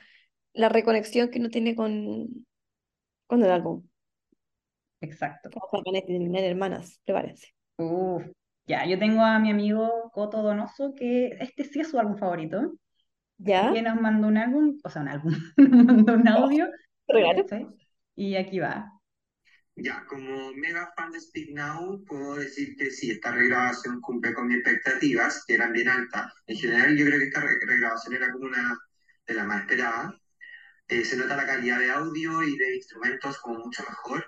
[0.54, 2.48] la reconexión que uno tiene con,
[3.28, 3.88] con el álbum.
[5.02, 5.56] Exacto.
[5.56, 7.48] O sea, van a tener hermanas, prepárense.
[7.80, 8.24] Uf,
[8.68, 12.74] ya, yo tengo a mi amigo Coto Donoso, que este sí es su álbum favorito,
[13.40, 13.74] ¿Ya?
[13.74, 16.68] que nos mandó un álbum, o sea, un álbum, nos mandó un audio,
[17.08, 17.44] Regalo.
[18.16, 18.92] Y aquí va.
[19.76, 24.48] Ya, como mega fan de Speak Now, puedo decir que sí, esta regrabación cumple con
[24.48, 26.34] mis expectativas, que eran bien altas.
[26.48, 28.76] En general, yo creo que esta re- regrabación era como una
[29.28, 30.14] de las más esperadas.
[30.90, 34.26] Eh, se nota la calidad de audio y de instrumentos como mucho mejor.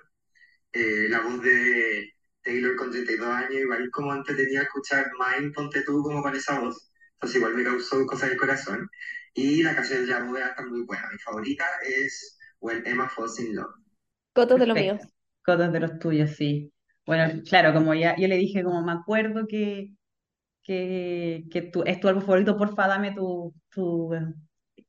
[0.74, 2.14] Eh, la voz de
[2.44, 6.92] Taylor con 32 años, igual como entretenía escuchar Mine, ponte tú como con esa voz.
[7.14, 8.90] Entonces igual me causó cosas del corazón.
[9.34, 11.10] Y la canción de la bóveda está muy buena.
[11.12, 13.74] Mi favorita es When Emma Falls in Love.
[14.34, 14.94] Cotos de lo mío.
[14.94, 15.14] Perfecto.
[15.44, 16.72] Cotos de los tuyos, sí.
[17.06, 19.92] Bueno, claro, como ya yo le dije, como me acuerdo que,
[20.64, 24.12] que, que tu, es tu álbum favorito, porfa, dame tu, tu,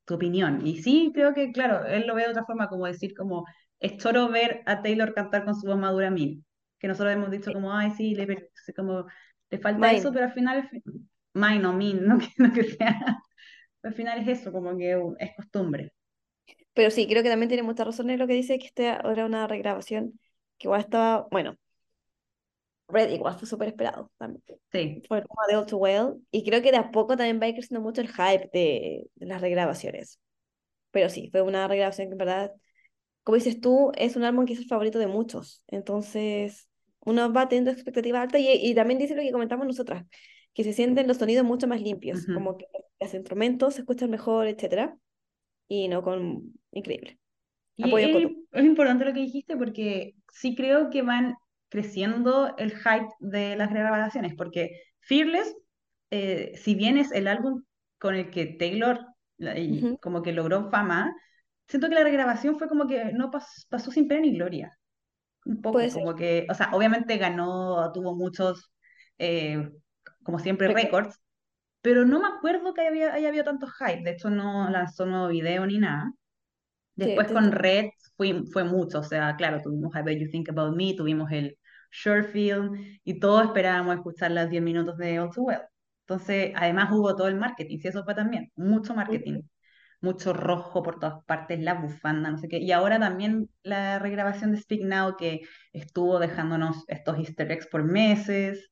[0.05, 0.67] tu opinión.
[0.67, 3.47] Y sí, creo que, claro, él lo ve de otra forma, como decir, como,
[3.79, 6.43] es choro ver a Taylor cantar con su voz madura a mí.
[6.81, 9.07] Que nosotros hemos dicho como, ay, sí, le, como,
[9.51, 9.99] le falta Mine.
[9.99, 10.69] eso, pero al final,
[11.35, 13.23] mine o min, no que, no que sea.
[13.83, 15.93] Al final es eso, como que uh, es costumbre.
[16.75, 19.27] Pero sí, creo que también tiene mucha razón en lo que dice que esta era
[19.27, 20.19] una regrabación
[20.59, 21.57] que igual estaba, bueno,
[22.89, 24.43] Red igual fue súper esperado también.
[24.73, 26.27] Sí, Fue como de All Too Well.
[26.31, 29.09] Y creo que de a poco también va a ir creciendo mucho el hype de,
[29.15, 30.19] de las regrabaciones.
[30.93, 32.53] Pero sí, fue una regrabación que en verdad,
[33.25, 35.65] como dices tú, es un álbum que es el favorito de muchos.
[35.69, 36.70] Entonces,
[37.01, 40.05] uno va teniendo expectativas altas y, y también dice lo que comentamos nosotras,
[40.55, 42.35] que se sienten los sonidos mucho más limpios, Ujú.
[42.35, 42.67] como que
[43.01, 44.97] los instrumentos se escuchan mejor, etcétera.
[45.69, 46.53] Y no con...
[46.73, 47.19] Increíble.
[47.77, 51.37] Y es, es importante lo que dijiste porque sí creo que van
[51.69, 55.55] creciendo el hype de las grabaciones, porque Fearless,
[56.11, 57.63] eh, si bien es el álbum
[57.99, 59.07] con el que Taylor
[59.39, 59.99] la- y Ujú.
[59.99, 61.15] como que logró fama,
[61.69, 64.77] siento que la regrabación fue como que no pas- pasó sin pena ni gloria.
[65.45, 68.71] Un poco, como que, o sea, obviamente ganó, tuvo muchos,
[69.19, 69.71] eh,
[70.23, 70.85] como siempre, Récord.
[70.85, 71.21] récords,
[71.83, 74.03] pero no me acuerdo que había, haya habido tanto hype.
[74.05, 76.13] De hecho, no lanzó nuevo video ni nada.
[76.97, 77.87] Sí, Después estoy- con Red
[78.17, 81.59] fue, fue mucho, o sea, claro, tuvimos I Bet You Think About Me, tuvimos el
[81.91, 82.75] short film
[83.05, 85.61] y todos esperábamos escuchar las 10 minutos de All Too Well.
[86.07, 89.43] Entonces, además hubo todo el marketing, sí, eso fue también, mucho marketing,
[90.01, 92.59] mucho rojo por todas partes, la bufanda, no sé qué.
[92.59, 95.41] Y ahora también la regrabación de Speak Now que
[95.73, 98.71] estuvo dejándonos estos easter eggs por meses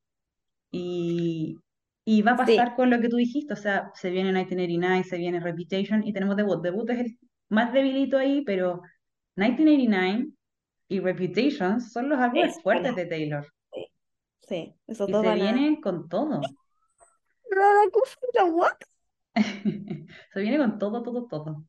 [0.70, 1.56] y,
[2.04, 2.56] y va a Sí.
[2.56, 6.12] pasar con lo que tú dijiste, o sea, se viene 1989, se viene Reputation y
[6.12, 6.62] tenemos Debut.
[6.62, 7.18] Debut es el
[7.48, 8.82] más debilito ahí, pero
[9.36, 10.28] 1989
[10.88, 13.46] y Reputation son los álbumes Es fuertes de Taylor
[14.48, 15.34] Sí, esos y dos se a...
[15.34, 16.40] viene con todo.
[18.44, 18.82] What?
[20.32, 21.64] Se viene con todo, todo, todo.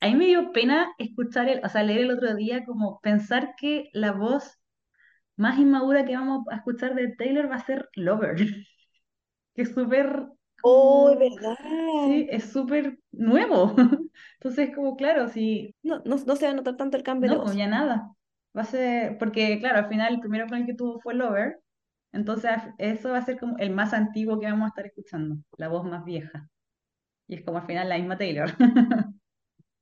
[0.00, 3.54] A mí me dio pena escuchar, el, o sea, leer el otro día como pensar
[3.58, 4.58] que la voz
[5.36, 8.36] más inmadura que vamos a escuchar de Taylor va a ser Lover,
[9.56, 10.28] que es súper
[10.62, 11.56] Oh, es verdad.
[11.96, 13.74] Sí, es súper nuevo.
[14.40, 17.36] Entonces, como claro, si No, no, no se va a notar tanto el cambio de
[17.36, 17.44] no, voz.
[17.44, 18.14] pues ya nada.
[18.56, 21.60] Va a ser, porque claro, al final el primero con el que tuvo fue Lover,
[22.12, 25.68] entonces eso va a ser como el más antiguo que vamos a estar escuchando, la
[25.68, 26.48] voz más vieja.
[27.28, 28.50] Y es como al final la misma Taylor.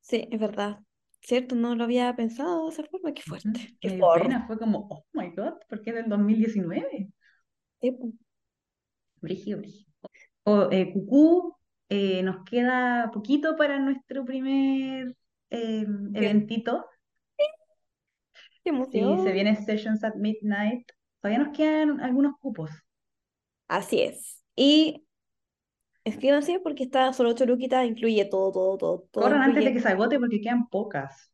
[0.00, 0.80] Sí, es verdad.
[1.20, 3.12] Cierto, no lo había pensado de esa forma.
[3.14, 3.76] Qué fuerte.
[3.80, 4.22] Qué fuerte.
[4.22, 7.08] pena, fue como, oh my God, ¿por qué es del 2019?
[7.80, 8.12] Sí, po.
[9.20, 9.90] Brígido, brígido.
[10.44, 11.56] O, eh, Cucú,
[11.88, 15.16] eh, nos queda poquito para nuestro primer
[15.50, 16.86] eh, eventito.
[18.64, 19.18] Qué Sí, emoción.
[19.18, 20.88] se viene Sessions at Midnight.
[21.20, 22.70] Todavía nos quedan algunos cupos.
[23.68, 24.42] Así es.
[24.56, 25.04] Y
[26.04, 29.80] escríbanse porque está solo ocho luquitas, incluye todo, todo, todo, todo Corran antes de que
[29.80, 31.32] se agote porque quedan pocas.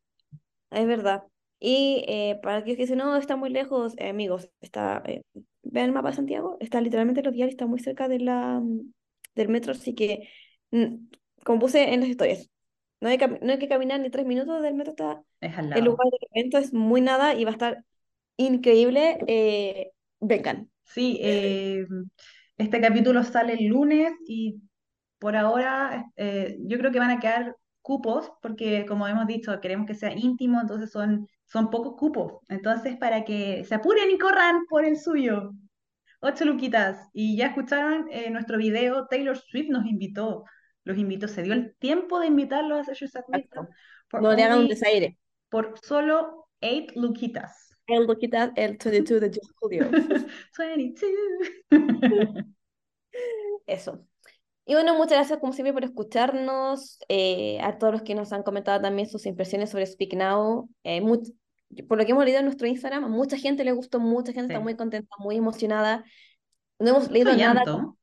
[0.71, 1.23] Es verdad.
[1.59, 5.23] Y eh, para aquellos que dicen, no, está muy lejos, eh, amigos, está, eh,
[5.63, 8.59] vean el mapa de Santiago, está literalmente en los diarios, está muy cerca de la,
[8.61, 8.93] mm,
[9.35, 10.29] del metro, así que,
[10.71, 11.07] mm,
[11.43, 12.49] como puse en las historias,
[13.01, 15.83] no hay, no hay que caminar ni tres minutos del metro, está Es al el
[15.83, 15.85] lado.
[15.85, 17.83] lugar del evento, es muy nada y va a estar
[18.37, 19.19] increíble.
[19.27, 19.91] eh,
[20.21, 20.71] vengan.
[20.85, 21.85] Sí, eh,
[22.59, 24.61] este capítulo sale el lunes y
[25.19, 29.87] por ahora eh, yo creo que van a quedar cupos porque como hemos dicho, queremos
[29.87, 32.33] que sea íntimo, entonces son, son pocos cupos.
[32.49, 35.51] Entonces para que se apuren y corran por el suyo.
[36.21, 37.09] Ocho luquitas.
[37.13, 40.43] Y ya escucharon eh, nuestro video, Taylor Swift nos invitó,
[40.83, 43.69] los invitó, se dio el tiempo de invitarlos a Exacto.
[44.09, 45.17] por No le hagan un desaire.
[45.49, 47.68] por solo eight luquitas.
[47.89, 49.89] El loquita, el 22 de Julio.
[50.57, 52.45] 22.
[53.65, 54.05] Eso.
[54.65, 58.43] Y bueno, muchas gracias como siempre por escucharnos, eh, a todos los que nos han
[58.43, 60.69] comentado también sus impresiones sobre Speak Now.
[60.83, 61.33] Eh, much-
[61.87, 64.53] por lo que hemos leído en nuestro Instagram, a mucha gente le gustó, mucha gente
[64.53, 64.63] está Sí.
[64.63, 66.03] muy contenta, muy emocionada.
[66.79, 67.97] No hemos Mucho leído nada, llanto.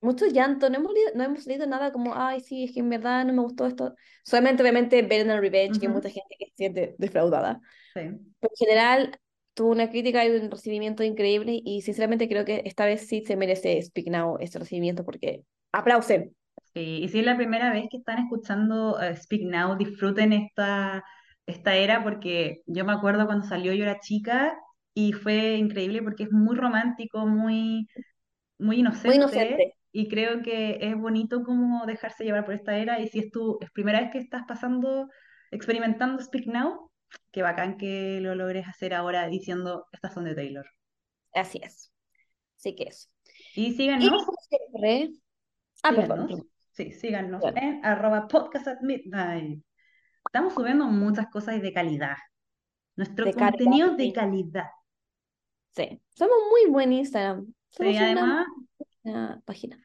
[0.00, 2.90] mucho llanto, no hemos leído, no hemos leído nada como, ay, sí, es que en
[2.90, 3.94] verdad no me gustó esto.
[4.24, 7.60] Solamente, obviamente, Better Revenge, que hay mucha gente que se siente defraudada.
[7.94, 8.00] Sí.
[8.40, 9.20] Pero en general,
[9.54, 13.36] tuvo una crítica y un recibimiento increíble y sinceramente creo que esta vez sí se
[13.36, 16.34] merece Speak Now este recibimiento porque aplausen.
[16.74, 21.04] Sí, y si es la primera vez que están escuchando eh, Speak Now, disfruten esta,
[21.46, 24.56] esta era porque yo me acuerdo cuando salió yo era chica
[24.92, 27.86] y fue increíble porque es muy romántico, muy,
[28.58, 29.74] muy Muy inocente inocente.
[29.92, 33.58] y creo que es bonito como dejarse llevar por esta era y si es tu
[33.60, 35.08] es primera vez que estás pasando,
[35.52, 36.90] experimentando Speak Now,
[37.30, 40.66] qué bacán que lo logres hacer ahora diciendo estas son de Taylor.
[41.32, 41.92] Así es.
[42.58, 43.08] Así que eso.
[43.54, 45.10] Y Y síganos, siempre.
[45.82, 46.28] Ah, perdón.
[46.28, 46.50] síganos, perdón.
[46.72, 47.56] sí, síganos Claro.
[47.56, 49.62] en arroba podcast at midnight.
[50.26, 52.16] Estamos subiendo muchas cosas de calidad.
[52.96, 54.12] Nuestro De calidad, contenido de sí.
[54.12, 54.66] calidad.
[55.72, 56.00] Sí.
[56.10, 57.52] Somos muy buen Instagram.
[57.70, 58.46] Somos Sí, una
[59.02, 59.78] además, página.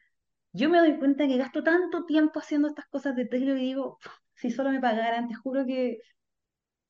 [0.52, 3.98] yo me doy cuenta que gasto tanto tiempo haciendo estas cosas de Taylor y digo,
[4.34, 5.98] si solo me pagaran, te juro que...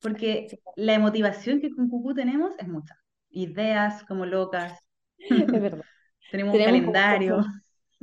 [0.01, 2.95] Porque Sí, la motivación que con Cucú tenemos es mucha.
[3.29, 4.79] Ideas como locas.
[5.17, 5.85] es verdad.
[6.29, 7.37] Tenemos un Tenemos como calendario.
[7.37, 7.45] cosas,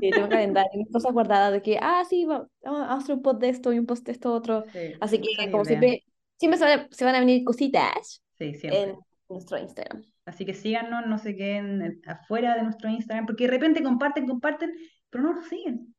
[0.00, 3.22] sí, tengo un calendario, cosas guardadas de que, ah, sí, va- vamos a hacer un
[3.22, 4.64] post de esto y un post de esto otro.
[4.72, 5.66] Sí, Así que, como ideas.
[5.66, 6.04] siempre,
[6.38, 8.98] siempre se van a, se van a venir cositas Sí, en
[9.28, 10.02] nuestro Instagram.
[10.26, 14.72] Así que síganos, no se queden afuera de nuestro Instagram, porque de repente comparten, comparten,
[15.10, 15.94] pero no nos siguen.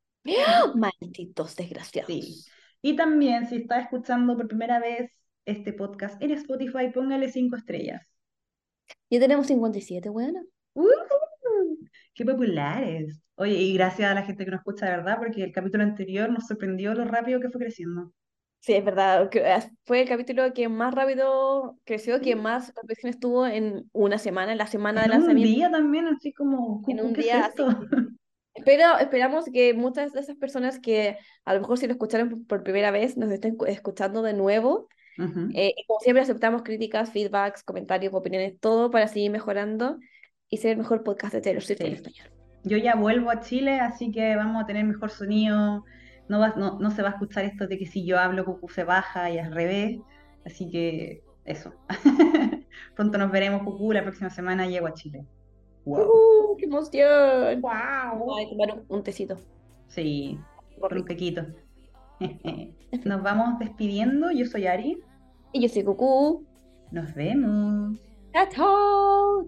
[0.75, 2.07] Malditos desgraciados.
[2.07, 2.45] Sí.
[2.81, 5.11] Y también, si está escuchando por primera vez
[5.49, 8.01] este podcast en Spotify, póngale cinco estrellas.
[9.09, 10.41] Ya tenemos 57, bueno.
[10.73, 10.87] ¡Uh!
[12.13, 13.21] ¡Qué populares!
[13.35, 16.29] Oye, y gracias a la gente que nos escucha de verdad, porque el capítulo anterior
[16.29, 18.11] nos sorprendió lo rápido que fue creciendo.
[18.61, 19.29] Sí, es verdad.
[19.33, 24.51] eh, Fue el capítulo que más rápido creció, que más reproducciones tuvo en una semana,
[24.51, 25.55] en la semana de En un lanzamiento.
[25.55, 27.79] día también, así como, En "Cucu, un ¿qué es día, así esto?
[28.55, 32.45] que Pero esperamos que muchas de esas personas que a lo mejor si lo escucharon
[32.45, 34.89] por- primera vez nos estén cu- escuchando de nuevo.
[35.19, 35.49] Ujú.
[35.53, 39.97] Eh, y como siempre aceptamos críticas, feedbacks, comentarios, opiniones, todo para seguir mejorando
[40.49, 41.93] y ser el mejor podcast de Taylor Swift en Sí.
[41.93, 42.27] español.
[42.63, 45.85] Yo ya vuelvo a Chile, así que vamos a tener mejor sonido.
[46.27, 48.69] No, va- no, no se va a escuchar esto de que si yo hablo, Cucu
[48.69, 49.99] se baja y al revés.
[50.45, 51.73] Así que eso.
[52.95, 53.91] Pronto nos veremos, Cucu.
[53.93, 55.25] La próxima semana llego a Chile.
[55.85, 56.01] Wow.
[56.07, 57.61] ¡Uh, ¡Qué emoción!
[57.61, 58.19] Wow.
[58.25, 59.37] Voy a tomar un, un tecito.
[59.87, 60.37] Sí,
[60.79, 61.07] por un rico.
[61.07, 61.45] pequito.
[63.05, 64.31] Nos vamos despidiendo.
[64.31, 65.01] Yo soy Ari.
[65.51, 66.45] Y yo soy Cucú.
[66.91, 67.97] Nos vemos.
[68.33, 69.47] ¡Chao, chao!